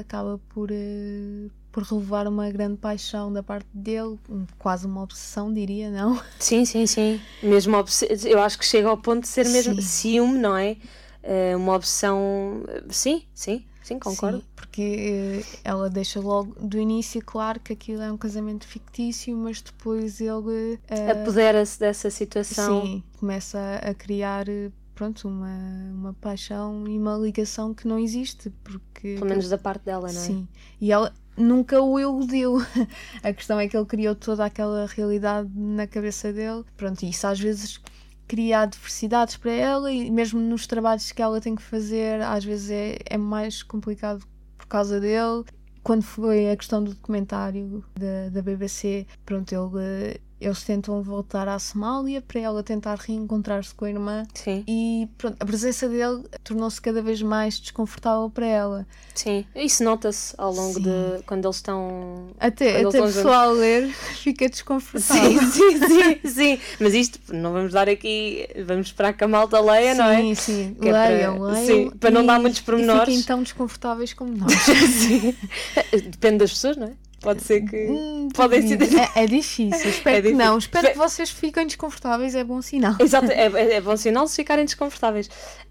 acaba 0.00 0.40
por, 0.48 0.70
eh, 0.70 1.48
por 1.70 1.82
relevar 1.82 2.26
uma 2.28 2.50
grande 2.50 2.76
paixão 2.78 3.32
da 3.32 3.42
parte 3.42 3.68
dele, 3.74 4.18
quase 4.58 4.86
uma 4.86 5.02
obsessão, 5.02 5.52
diria, 5.52 5.90
não? 5.90 6.20
Sim, 6.38 6.64
sim, 6.64 6.86
sim. 6.86 7.20
Mesmo 7.42 7.76
eu 8.24 8.40
acho 8.40 8.58
que 8.58 8.64
chega 8.64 8.88
ao 8.88 8.96
ponto 8.96 9.22
de 9.22 9.28
ser 9.28 9.46
mesmo 9.48 9.74
Sim. 9.74 9.80
ciúme, 9.82 10.38
não 10.38 10.56
é? 10.56 10.76
Eh, 11.22 11.56
uma 11.56 11.74
obsessão. 11.74 12.62
Sim, 12.90 13.22
sim, 13.34 13.64
sim, 13.84 13.98
concordo. 13.98 14.38
Sim, 14.38 14.44
porque 14.56 14.82
eh, 14.82 15.58
ela 15.64 15.88
deixa 15.90 16.20
logo 16.20 16.54
do 16.60 16.78
início 16.78 17.22
claro 17.24 17.60
que 17.60 17.72
aquilo 17.72 18.02
é 18.02 18.10
um 18.12 18.16
casamento 18.18 18.66
fictício, 18.66 19.36
mas 19.36 19.60
depois 19.62 20.20
ele 20.20 20.78
eh, 20.88 21.10
Apodera-se 21.10 21.78
dessa 21.78 22.10
situação. 22.10 22.82
sim, 22.82 23.02
começa 23.18 23.58
a 23.58 23.90
a 23.90 23.94
criar 23.94 24.48
eh, 24.48 24.70
pronto, 24.94 25.28
uma, 25.28 25.48
uma 25.92 26.14
paixão 26.14 26.86
e 26.88 26.98
uma 26.98 27.16
ligação 27.16 27.74
que 27.74 27.86
não 27.86 27.98
existe, 27.98 28.50
porque 28.62 29.14
Pelo 29.16 29.26
menos 29.26 29.48
da 29.48 29.58
parte 29.58 29.84
dela, 29.84 30.12
não 30.12 30.22
é? 30.22 30.24
sim, 30.26 30.48
e 30.80 30.92
ela 30.92 31.12
nunca 31.36 31.80
o 31.82 31.98
iludiu. 31.98 32.58
a 33.22 33.32
questão 33.32 33.58
é 33.58 33.68
que 33.68 33.76
ele 33.76 33.86
criou 33.86 34.14
toda 34.14 34.44
aquela 34.44 34.86
realidade 34.86 35.48
na 35.54 35.86
cabeça 35.86 36.32
dele. 36.32 36.64
Pronto, 36.76 37.02
e 37.04 37.10
isso 37.10 37.26
às 37.26 37.38
vezes 37.40 37.80
cria 38.26 38.60
adversidades 38.60 39.36
para 39.36 39.52
ela 39.52 39.92
e 39.92 40.10
mesmo 40.10 40.40
nos 40.40 40.66
trabalhos 40.66 41.12
que 41.12 41.22
ela 41.22 41.40
tem 41.40 41.54
que 41.54 41.62
fazer, 41.62 42.20
às 42.22 42.44
vezes 42.44 42.70
é, 42.70 42.98
é 43.04 43.18
mais 43.18 43.62
complicado 43.62 44.24
por 44.56 44.66
causa 44.66 45.00
dele. 45.00 45.44
Quando 45.82 46.02
foi 46.02 46.50
a 46.50 46.56
questão 46.56 46.82
do 46.82 46.94
documentário 46.94 47.84
da, 47.94 48.30
da 48.30 48.42
BBC, 48.42 49.06
pronto, 49.24 49.52
ele, 49.52 50.20
eles 50.44 50.62
tentam 50.62 51.02
voltar 51.02 51.48
à 51.48 51.58
Somália 51.58 52.20
para 52.22 52.40
ela 52.40 52.62
tentar 52.62 52.96
reencontrar-se 52.98 53.74
com 53.74 53.84
a 53.84 53.90
irmã 53.90 54.22
Sim, 54.34 54.64
e 54.68 55.08
pronto, 55.18 55.36
a 55.40 55.44
presença 55.46 55.88
dele 55.88 56.22
tornou-se 56.42 56.80
cada 56.80 57.00
vez 57.02 57.20
mais 57.22 57.58
desconfortável 57.60 58.28
para 58.30 58.46
ela. 58.46 58.86
sim. 59.14 59.44
Isso 59.54 59.82
nota-se 59.84 60.34
ao 60.38 60.52
longo 60.52 60.74
Sim. 60.74 60.82
de. 60.82 61.22
quando 61.26 61.44
eles 61.46 61.56
estão. 61.56 62.28
Até, 62.38 62.70
até 62.70 62.80
eles 62.80 62.94
a 62.94 62.98
estão 62.98 63.06
pessoa 63.06 63.36
a 63.36 63.46
ler 63.52 63.88
fica 64.22 64.48
desconfortável. 64.48 65.40
Sim, 65.40 65.50
sim, 65.50 65.78
sim, 66.22 66.28
sim. 66.28 66.58
Mas 66.80 66.94
isto, 66.94 67.18
não 67.32 67.52
vamos 67.52 67.72
dar 67.72 67.88
aqui. 67.88 68.46
Vamos 68.66 68.88
esperar 68.88 69.12
que 69.14 69.24
a 69.24 69.28
malta 69.28 69.60
leia, 69.60 69.94
não 69.94 70.06
é? 70.06 70.16
Sim, 70.18 70.34
sim. 70.34 70.76
Que 70.80 70.88
é 70.88 70.92
para- 70.92 71.08
Leiam, 71.08 71.40
leiam. 71.40 71.66
sim, 71.66 71.90
para 71.98 72.10
não 72.10 72.22
e- 72.22 72.26
dar 72.26 72.40
muitos 72.40 72.60
E 72.60 72.62
pormenores. 72.62 73.04
fiquem 73.04 73.22
tão 73.22 73.42
desconfortáveis 73.42 74.12
como 74.12 74.32
nós. 74.36 74.52
Sim. 74.52 75.34
Depende 76.10 76.38
das 76.38 76.50
pessoas, 76.50 76.76
não 76.76 76.88
é? 76.88 76.92
Pode 77.24 77.42
ser 77.42 77.62
que. 77.62 77.86
Hum, 77.90 78.28
Podem 78.34 78.62
ser. 78.68 78.80
é, 79.16 79.24
é 79.24 79.26
difícil. 79.26 79.90
Espero 79.90 80.16
É 80.28 80.30
que 80.30 80.36
não. 80.36 80.58
difícil. 80.58 80.78
Espero 80.78 80.92
que 80.92 80.98
vocês 80.98 81.30
fiquem 81.30 81.66
desconfortáveis. 81.66 82.34
É 82.34 82.44
bom 82.44 82.60
sinal. 82.62 82.94
Exato, 83.00 83.30
é, 83.32 83.46
é, 83.76 83.80
bom 83.80 83.96
sinal 83.96 84.28
se 84.28 84.36
ficarem 84.36 84.64
desconfortáveis. 84.64 85.28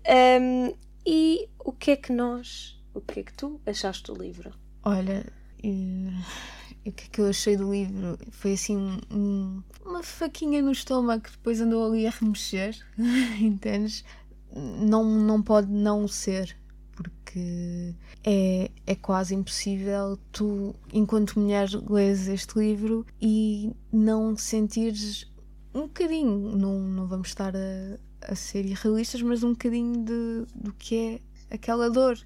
Ahm, 0.07 0.73
e 1.05 1.47
o 1.63 1.71
que 1.71 1.91
é 1.91 1.95
que 1.95 2.11
nós. 2.11 2.77
O 2.93 2.99
que 3.01 3.19
é 3.19 3.23
que 3.23 3.33
tu 3.33 3.61
achaste 3.65 4.03
do 4.11 4.13
livro? 4.21 4.51
Olha, 4.83 5.25
e- 5.63 6.09
e 6.85 6.89
o 6.89 6.91
que 6.91 7.05
é 7.05 7.07
que 7.11 7.21
eu 7.21 7.27
achei 7.29 7.55
do 7.55 7.71
livro? 7.71 8.17
Foi 8.31 8.53
assim 8.53 8.75
um- 8.77 8.99
um- 9.11 9.63
uma 9.85 10.03
faquinha 10.03 10.61
no 10.61 10.71
estômago 10.71 11.23
que 11.23 11.31
depois 11.31 11.59
andou 11.61 11.85
ali 11.85 12.05
a 12.05 12.11
remexer, 12.11 12.75
entendes? 13.39 14.03
Não, 14.55 15.03
não 15.03 15.41
pode 15.41 15.71
não 15.71 16.07
ser, 16.07 16.55
porque 17.34 17.96
é, 18.24 18.69
é 18.86 18.96
quase 18.96 19.34
impossível 19.34 20.17
tu, 20.32 20.76
enquanto 20.93 21.39
mulher, 21.39 21.67
lês 21.89 22.28
este 22.28 22.60
livro 22.60 23.06
e 23.19 23.76
não 23.91 24.38
sentires 24.38 25.32
um 25.74 25.82
bocadinho, 25.82 26.56
não, 26.56 26.80
não 26.80 27.08
vamos 27.08 27.30
estar 27.30 27.56
a, 27.56 28.32
a 28.32 28.36
ser 28.36 28.65
irrealistas, 28.65 29.22
mas 29.24 29.43
um 29.43 29.52
bocadinho 29.52 30.04
de, 30.04 30.46
do 30.54 30.72
que 30.74 30.96
é 31.50 31.56
aquela 31.56 31.89
dor 31.89 32.19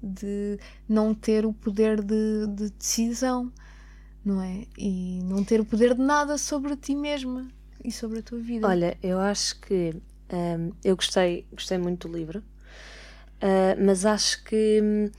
de 0.00 0.58
não 0.88 1.12
ter 1.12 1.44
o 1.44 1.52
poder 1.52 2.00
de, 2.00 2.46
de 2.46 2.70
decisão, 2.70 3.52
não 4.24 4.40
é? 4.40 4.66
E 4.78 5.20
não 5.24 5.42
ter 5.42 5.60
o 5.60 5.64
poder 5.64 5.94
de 5.94 6.00
nada 6.00 6.38
sobre 6.38 6.76
ti 6.76 6.94
mesma 6.94 7.48
e 7.84 7.90
sobre 7.90 8.20
a 8.20 8.22
tua 8.22 8.38
vida. 8.38 8.66
Olha, 8.66 8.96
eu 9.02 9.18
acho 9.18 9.60
que 9.60 9.94
ahm, 10.30 10.70
eu 10.84 10.94
gostei, 10.94 11.46
gostei 11.52 11.78
muito 11.78 12.06
do 12.06 12.16
livro, 12.16 12.42
ah, 13.42 13.76
mas 13.78 14.06
acho 14.06 14.42
que 14.44 14.80
hum, 14.82 15.10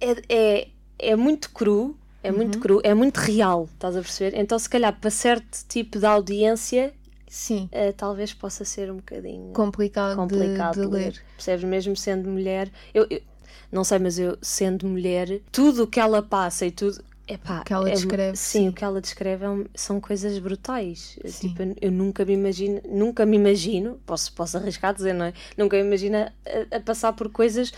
é, 0.00 0.16
é, 0.28 0.68
é 0.98 1.16
muito 1.16 1.50
cru, 1.50 1.96
é 2.22 2.30
muito 2.30 2.58
cru, 2.60 2.80
é 2.84 2.94
muito 2.94 3.18
real, 3.18 3.68
estás 3.72 3.96
a 3.96 4.00
perceber? 4.00 4.38
Então, 4.38 4.58
se 4.58 4.68
calhar, 4.68 4.96
para 4.98 5.10
certo 5.10 5.64
tipo 5.68 5.98
de 5.98 6.06
audiência, 6.06 6.94
Sim, 7.28 7.68
ah, 7.72 7.92
talvez 7.96 8.32
possa 8.34 8.64
ser 8.64 8.90
um 8.90 8.96
bocadinho 8.96 9.52
complicado, 9.52 10.10
de- 10.10 10.16
complicado 10.16 10.74
de, 10.76 10.80
de 10.82 10.86
ler. 10.86 10.98
ler. 11.12 11.22
Percebes? 11.36 11.64
Mesmo 11.64 11.96
sendo 11.96 12.28
mulher, 12.30 12.70
eu, 12.94 13.06
eu- 13.10 13.22
não 13.70 13.84
sei, 13.84 13.98
mas 13.98 14.18
eu 14.18 14.36
sendo 14.42 14.86
mulher, 14.86 15.40
tudo 15.50 15.84
o 15.84 15.86
que 15.86 15.98
ela 15.98 16.22
passa 16.22 16.66
e 16.66 16.70
tudo. 16.70 17.02
Epá, 17.34 17.60
O 17.60 17.64
que 17.64 17.72
ela 17.72 17.88
é- 17.88 17.92
descreve, 17.94 18.36
sim, 18.36 18.58
sim. 18.60 18.68
o 18.68 18.72
que 18.72 18.84
ela 18.84 19.00
descreve 19.00 19.44
é 19.44 19.48
um- 19.48 19.64
são 19.74 20.00
coisas 20.00 20.38
brutais. 20.38 21.18
Sim. 21.24 21.48
Tipo, 21.48 21.62
eu, 21.62 21.74
eu 21.82 21.90
nunca 21.92 22.24
me 22.24 22.32
imagino, 22.34 22.80
nunca 22.88 23.24
me 23.24 23.36
imagino, 23.36 23.98
posso, 24.04 24.32
posso 24.34 24.56
arriscar 24.58 24.90
a 24.90 24.92
dizer, 24.94 25.12
não 25.14 25.26
é? 25.26 25.32
Nunca 25.56 25.76
me 25.76 25.82
imagino 25.84 26.16
a, 26.18 26.76
a 26.76 26.80
passar 26.80 27.12
por 27.14 27.30
coisas 27.30 27.72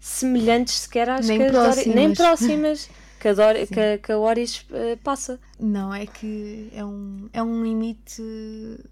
semelhantes 0.00 0.74
sequer 0.74 1.08
às 1.08 1.26
Nem 1.26 1.38
que 1.38 1.44
a 1.44 1.50
Dori- 1.50 1.64
próximas. 1.72 1.94
nem 1.94 2.14
próximas 2.14 2.90
que 3.20 3.28
a, 3.28 3.32
Dori, 3.32 3.66
que, 3.66 3.98
que 3.98 4.12
a 4.12 4.18
Oris 4.18 4.64
eh, 4.72 4.96
passa. 5.02 5.40
Não, 5.58 5.92
é 5.92 6.06
que 6.06 6.68
é 6.74 6.84
um, 6.84 7.28
é 7.32 7.42
um 7.42 7.62
limite 7.64 8.22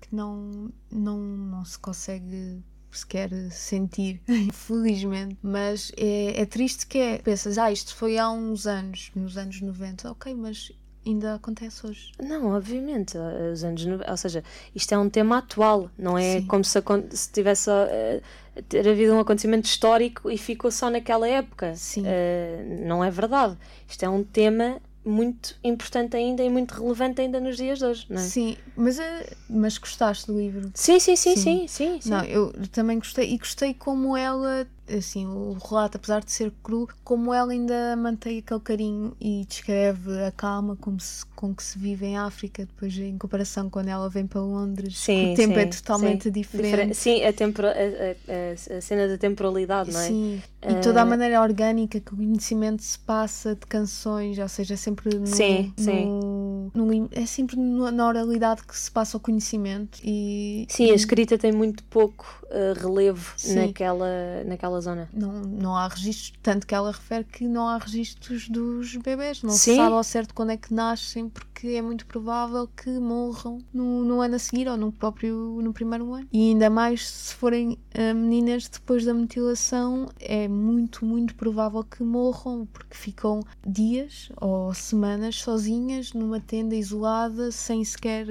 que 0.00 0.08
não, 0.14 0.70
não, 0.90 1.18
não 1.18 1.64
se 1.64 1.78
consegue 1.78 2.62
sequer 2.98 3.30
sentir, 3.50 4.20
infelizmente. 4.28 5.36
Mas 5.42 5.92
é, 5.96 6.40
é 6.40 6.46
triste 6.46 6.86
que 6.86 6.98
é. 6.98 7.18
Pensas, 7.18 7.58
ah, 7.58 7.70
isto 7.70 7.94
foi 7.94 8.18
há 8.18 8.30
uns 8.30 8.66
anos, 8.66 9.10
nos 9.14 9.36
anos 9.36 9.60
90, 9.60 10.10
ok, 10.10 10.34
mas 10.34 10.72
ainda 11.06 11.34
acontece 11.34 11.86
hoje. 11.86 12.12
Não, 12.20 12.54
obviamente, 12.54 13.16
eh, 13.16 13.50
os 13.52 13.62
anos, 13.62 13.84
ou 13.86 14.16
seja, 14.16 14.42
isto 14.74 14.92
é 14.92 14.98
um 14.98 15.08
tema 15.08 15.38
atual, 15.38 15.90
não 15.98 16.16
é 16.16 16.40
Sim. 16.40 16.46
como 16.46 16.64
se, 16.64 16.82
se 17.10 17.30
tivesse 17.30 17.70
eh, 17.70 18.22
ter 18.68 18.88
havido 18.88 19.14
um 19.14 19.20
acontecimento 19.20 19.66
histórico 19.66 20.30
e 20.30 20.38
ficou 20.38 20.70
só 20.70 20.88
naquela 20.88 21.28
época. 21.28 21.74
Sim. 21.74 22.04
Eh, 22.06 22.64
não 22.86 23.04
é 23.04 23.10
verdade. 23.10 23.56
Isto 23.88 24.04
é 24.04 24.08
um 24.08 24.22
tema 24.22 24.80
muito 25.04 25.54
importante 25.62 26.16
ainda 26.16 26.42
e 26.42 26.48
muito 26.48 26.72
relevante 26.72 27.20
ainda 27.20 27.38
nos 27.40 27.56
dias 27.56 27.78
de 27.78 27.84
hoje, 27.84 28.06
não 28.08 28.16
é? 28.16 28.24
Sim, 28.24 28.56
mas, 28.76 28.98
eh, 28.98 29.32
mas 29.48 29.76
gostaste 29.78 30.26
do 30.26 30.38
livro? 30.38 30.70
Sim, 30.74 30.98
sim, 30.98 31.16
sim, 31.16 31.36
Sim. 31.36 31.42
sim, 31.42 31.68
sim. 31.68 32.00
sim. 32.00 32.10
Não, 32.10 32.24
eu 32.24 32.52
também 32.72 32.98
gostei 32.98 33.34
e 33.34 33.38
gostei 33.38 33.74
como 33.74 34.16
ela 34.16 34.66
assim, 34.88 35.26
o 35.26 35.52
relato, 35.52 35.96
apesar 35.96 36.22
de 36.22 36.30
ser 36.30 36.52
cru, 36.62 36.88
como 37.02 37.32
ela 37.32 37.52
ainda 37.52 37.96
mantém 37.96 38.38
aquele 38.38 38.60
carinho 38.60 39.16
e 39.20 39.44
descreve 39.46 40.22
a 40.24 40.30
calma 40.30 40.76
como 40.76 41.00
se, 41.00 41.24
com 41.34 41.54
que 41.54 41.62
se 41.62 41.78
vive 41.78 42.06
em 42.06 42.16
África, 42.16 42.66
depois 42.66 42.96
em 42.98 43.16
comparação 43.16 43.70
quando 43.70 43.88
ela 43.88 44.08
vem 44.08 44.26
para 44.26 44.40
Londres, 44.40 44.98
sim, 44.98 45.32
o 45.32 45.36
tempo 45.36 45.54
sim, 45.54 45.60
é 45.60 45.66
totalmente 45.66 46.24
sim. 46.24 46.30
diferente. 46.30 46.94
Sim, 46.94 47.24
a, 47.24 47.32
tempora, 47.32 47.72
a, 47.72 48.74
a, 48.74 48.76
a, 48.76 48.80
cena 48.80 49.08
da 49.08 49.16
temporalidade, 49.16 49.92
não 49.92 50.00
é? 50.00 50.06
Sim, 50.08 50.42
e 50.66 50.80
toda 50.80 51.02
a 51.02 51.04
maneira 51.04 51.40
orgânica 51.42 52.00
que 52.00 52.12
o 52.14 52.16
conhecimento 52.16 52.82
se 52.82 52.98
passa 52.98 53.54
de 53.54 53.66
canções, 53.66 54.38
ou 54.38 54.48
seja, 54.48 54.76
sempre 54.76 55.18
no, 55.18 55.26
sim, 55.26 55.72
sim. 55.76 56.06
No, 56.06 56.70
no, 56.74 57.08
é 57.12 57.26
sempre 57.26 57.56
na 57.56 58.06
oralidade 58.06 58.62
que 58.64 58.76
se 58.76 58.90
passa 58.90 59.16
o 59.16 59.20
conhecimento 59.20 59.98
e 60.02 60.66
sim, 60.68 60.90
a 60.90 60.94
escrita 60.94 61.36
tem 61.36 61.52
muito 61.52 61.84
pouco 61.84 62.24
uh, 62.44 62.78
relevo 62.80 63.34
naquela, 63.54 64.44
naquela 64.46 64.73
zona. 64.80 65.08
Não, 65.12 65.32
não 65.42 65.76
há 65.76 65.88
registros, 65.88 66.32
tanto 66.42 66.66
que 66.66 66.74
ela 66.74 66.90
refere 66.90 67.24
que 67.24 67.46
não 67.46 67.68
há 67.68 67.78
registros 67.78 68.48
dos 68.48 68.96
bebés, 68.96 69.42
não 69.42 69.50
sim. 69.50 69.72
se 69.72 69.76
sabe 69.76 69.94
ao 69.94 70.04
certo 70.04 70.34
quando 70.34 70.50
é 70.50 70.56
que 70.56 70.72
nascem, 70.72 71.28
porque 71.28 71.68
é 71.68 71.82
muito 71.82 72.06
provável 72.06 72.68
que 72.68 72.90
morram 72.90 73.58
no, 73.72 74.04
no 74.04 74.20
ano 74.20 74.36
a 74.36 74.38
seguir 74.38 74.68
ou 74.68 74.76
no 74.76 74.92
próprio 74.92 75.60
no 75.62 75.72
primeiro 75.72 76.12
ano. 76.12 76.28
E 76.32 76.50
ainda 76.50 76.68
mais 76.68 77.08
se 77.08 77.34
forem 77.34 77.72
uh, 77.72 78.14
meninas 78.14 78.68
depois 78.68 79.04
da 79.04 79.14
mutilação, 79.14 80.08
é 80.20 80.48
muito, 80.48 81.04
muito 81.04 81.34
provável 81.34 81.82
que 81.84 82.02
morram, 82.02 82.66
porque 82.72 82.96
ficam 82.96 83.40
dias 83.66 84.30
ou 84.40 84.72
semanas 84.74 85.36
sozinhas 85.36 86.12
numa 86.12 86.40
tenda 86.40 86.74
isolada, 86.74 87.50
sem 87.50 87.84
sequer 87.84 88.26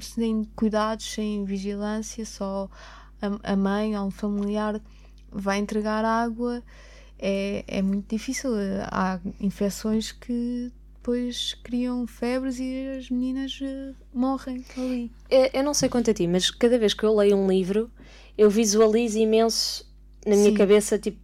sem 0.00 0.44
cuidados, 0.56 1.12
sem 1.12 1.44
vigilância, 1.44 2.24
só 2.24 2.68
a, 3.20 3.52
a 3.52 3.56
mãe 3.56 3.96
ou 3.96 4.06
um 4.06 4.10
familiar 4.10 4.80
vai 5.36 5.58
entregar 5.58 6.04
água. 6.04 6.62
É, 7.18 7.64
é 7.66 7.82
muito 7.82 8.08
difícil. 8.08 8.50
Há 8.90 9.20
infecções 9.40 10.12
que 10.12 10.72
depois 11.06 11.54
criam 11.62 12.04
febres 12.06 12.58
e 12.58 12.88
as 12.98 13.10
meninas 13.10 13.60
uh, 13.60 13.94
morrem 14.12 14.64
ali. 14.76 15.10
Eu, 15.30 15.50
eu 15.52 15.62
não 15.62 15.72
sei 15.72 15.88
quanto 15.88 16.10
a 16.10 16.14
ti, 16.14 16.26
mas 16.26 16.50
cada 16.50 16.78
vez 16.78 16.94
que 16.94 17.04
eu 17.04 17.14
leio 17.14 17.36
um 17.36 17.48
livro, 17.48 17.88
eu 18.36 18.50
visualizo 18.50 19.16
imenso 19.16 19.88
na 20.26 20.34
minha 20.34 20.50
Sim. 20.50 20.56
cabeça, 20.56 20.98
tipo, 20.98 21.18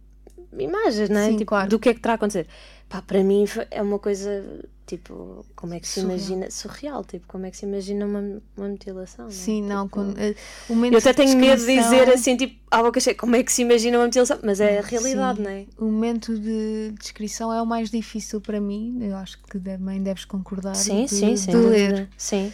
imagens, 0.57 1.09
não 1.09 1.19
é? 1.19 1.31
Sim, 1.31 1.37
tipo, 1.37 1.49
claro. 1.49 1.69
do 1.69 1.77
que 1.77 1.89
é 1.89 1.93
que 1.93 1.99
terá 1.99 2.13
a 2.13 2.15
acontecer. 2.15 2.47
Pá, 2.93 3.01
para 3.01 3.23
mim 3.23 3.45
é 3.71 3.81
uma 3.81 3.97
coisa, 3.97 4.45
tipo, 4.85 5.43
como 5.55 5.73
é 5.73 5.79
que 5.79 5.87
se 5.87 5.99
surreal. 5.99 6.11
imagina, 6.15 6.51
surreal, 6.51 7.03
tipo, 7.03 7.25
como 7.27 7.47
é 7.47 7.49
que 7.49 7.57
se 7.57 7.65
imagina 7.65 8.05
uma, 8.05 8.39
uma 8.55 8.69
mutilação, 8.69 9.25
não 9.25 9.31
é? 9.31 9.33
Sim, 9.33 9.63
não, 9.63 9.85
tipo, 9.85 9.95
quando, 9.95 10.15
uh, 10.15 10.85
Eu 10.91 10.97
até 10.99 11.11
tenho 11.11 11.35
medo 11.35 11.65
de 11.65 11.75
dizer 11.75 12.07
assim, 12.13 12.37
tipo, 12.37 12.55
à 12.69 12.83
boca 12.83 12.99
cheia, 12.99 13.15
como 13.15 13.35
é 13.35 13.41
que 13.41 13.51
se 13.51 13.63
imagina 13.63 13.97
uma 13.97 14.05
mutilação, 14.05 14.37
mas 14.43 14.61
é 14.61 14.77
a 14.77 14.83
realidade, 14.83 15.37
Sim. 15.37 15.43
não 15.43 15.49
é? 15.49 15.65
O 15.75 15.85
momento 15.85 16.37
de 16.37 16.93
descrição 16.99 17.51
é 17.51 17.59
o 17.59 17.65
mais 17.65 17.89
difícil 17.89 18.39
para 18.39 18.61
mim, 18.61 18.99
eu 19.01 19.17
acho 19.17 19.41
que 19.41 19.59
também 19.59 20.03
deves 20.03 20.25
concordar. 20.25 20.75
Sim, 20.75 21.05
de, 21.05 21.15
sim, 21.15 21.33
de 21.33 21.39
sim. 21.39 21.51
ler. 21.51 22.07
Sim. 22.15 22.53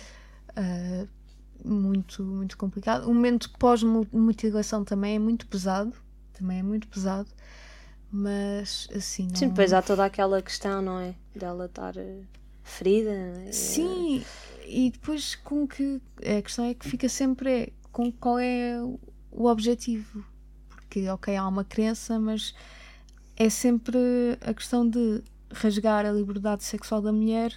Uh, 0.51 1.05
muito, 1.65 2.23
muito 2.23 2.57
complicado. 2.57 3.09
O 3.09 3.13
momento 3.13 3.51
pós-mutilação 3.59 4.85
também 4.85 5.17
é 5.17 5.19
muito 5.19 5.45
pesado, 5.47 5.91
também 6.31 6.59
é 6.59 6.63
muito 6.63 6.87
pesado 6.87 7.27
mas 8.11 8.87
assim 8.95 9.27
não... 9.27 9.35
Sim, 9.35 9.49
depois 9.49 9.73
há 9.73 9.81
toda 9.81 10.05
aquela 10.05 10.41
questão, 10.41 10.81
não 10.81 10.99
é? 10.99 11.15
Dela 11.35 11.65
estar 11.65 11.95
uh, 11.95 12.25
ferida. 12.63 13.11
É? 13.11 13.51
Sim, 13.51 14.23
e 14.65 14.91
depois 14.91 15.35
com 15.35 15.67
que 15.67 16.01
a 16.17 16.41
questão 16.41 16.65
é 16.65 16.73
que 16.73 16.87
fica 16.87 17.07
sempre 17.07 17.51
é, 17.51 17.69
com 17.91 18.11
qual 18.11 18.39
é 18.39 18.79
o 19.31 19.45
objetivo. 19.45 20.23
Porque, 20.69 21.07
ok, 21.09 21.35
há 21.35 21.47
uma 21.47 21.63
crença, 21.63 22.19
mas 22.19 22.53
é 23.35 23.49
sempre 23.49 23.97
a 24.41 24.53
questão 24.53 24.87
de 24.87 25.23
rasgar 25.51 26.05
a 26.05 26.11
liberdade 26.11 26.63
sexual 26.63 27.01
da 27.01 27.11
mulher, 27.11 27.53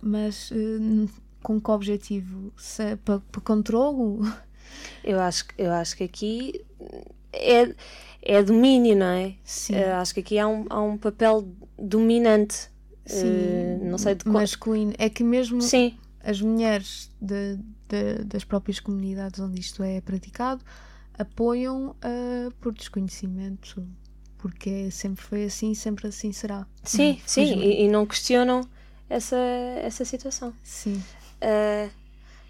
mas 0.00 0.50
uh, 0.50 1.08
com 1.42 1.60
que 1.60 1.70
objetivo? 1.70 2.52
Se, 2.56 2.82
é 2.82 2.96
para, 2.96 3.20
para 3.20 3.40
controlo? 3.40 4.20
Eu 5.02 5.18
acho, 5.18 5.46
eu 5.56 5.72
acho 5.72 5.96
que 5.96 6.04
aqui 6.04 6.64
é 7.32 7.74
é 8.22 8.42
domínio, 8.42 8.96
não 8.96 9.06
é? 9.06 9.34
Sim. 9.44 9.74
Uh, 9.74 9.94
acho 9.94 10.14
que 10.14 10.20
aqui 10.20 10.38
há 10.38 10.46
um, 10.46 10.66
há 10.68 10.80
um 10.80 10.96
papel 10.96 11.48
dominante. 11.78 12.68
Sim, 13.06 13.26
uh, 13.26 13.84
não 13.84 13.98
sei 13.98 14.14
de 14.14 14.24
qual. 14.24 14.34
masculino. 14.34 14.92
É 14.98 15.08
que 15.08 15.24
mesmo 15.24 15.62
Sim. 15.62 15.96
as 16.22 16.40
mulheres 16.40 17.10
de, 17.20 17.58
de, 17.88 18.24
das 18.24 18.44
próprias 18.44 18.80
comunidades 18.80 19.40
onde 19.40 19.60
isto 19.60 19.82
é 19.82 20.00
praticado 20.00 20.62
apoiam 21.18 21.90
uh, 21.90 22.50
por 22.60 22.72
desconhecimento, 22.72 23.84
porque 24.38 24.90
sempre 24.90 25.24
foi 25.24 25.44
assim, 25.44 25.74
sempre 25.74 26.06
assim 26.06 26.32
será. 26.32 26.64
Sim, 26.84 27.20
sim, 27.26 27.60
e, 27.60 27.84
e, 27.84 27.88
não 27.88 28.06
questionam 28.06 28.60
essa, 29.10 29.36
essa 29.82 30.04
situação. 30.04 30.54
Sim. 30.62 31.02
Uh, 31.42 31.90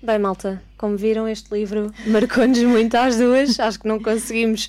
bem, 0.02 0.18
malta, 0.18 0.62
como 0.76 0.98
viram, 0.98 1.26
este 1.26 1.52
livro 1.52 1.90
marcou-nos 2.06 2.62
muito 2.62 2.94
às 2.94 3.16
duas. 3.16 3.58
Acho 3.58 3.80
que 3.80 3.88
não 3.88 3.98
conseguimos 4.02 4.68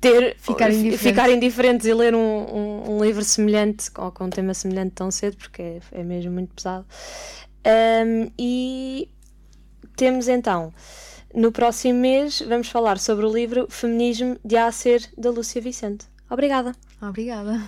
ter 0.00 0.36
ficar 0.38 0.70
indiferentes, 0.70 1.00
ficar 1.00 1.30
indiferentes 1.30 1.86
e 1.86 1.94
ler 1.94 2.14
um, 2.14 2.18
um, 2.18 2.90
um, 2.96 3.04
livro 3.04 3.24
semelhante 3.24 3.90
ou 3.96 4.12
com 4.12 4.24
um 4.24 4.30
tema 4.30 4.54
semelhante 4.54 4.92
tão 4.92 5.10
cedo, 5.10 5.36
porque 5.36 5.62
é, 5.62 5.80
é 5.92 6.02
mesmo 6.02 6.32
muito 6.32 6.54
pesado. 6.54 6.86
Um, 7.66 8.30
e 8.38 9.08
temos 9.96 10.28
então, 10.28 10.72
no 11.34 11.50
próximo 11.50 11.98
mês, 11.98 12.42
vamos 12.46 12.68
falar 12.68 12.98
sobre 12.98 13.26
o 13.26 13.32
livro 13.32 13.66
Feminismo 13.68 14.38
de 14.44 14.56
A 14.56 14.66
a 14.66 14.72
Ser, 14.72 15.02
da 15.16 15.30
Lúcia 15.30 15.60
Vicente. 15.60 16.06
Obrigada. 16.30 16.72
Obrigada. 17.00 17.62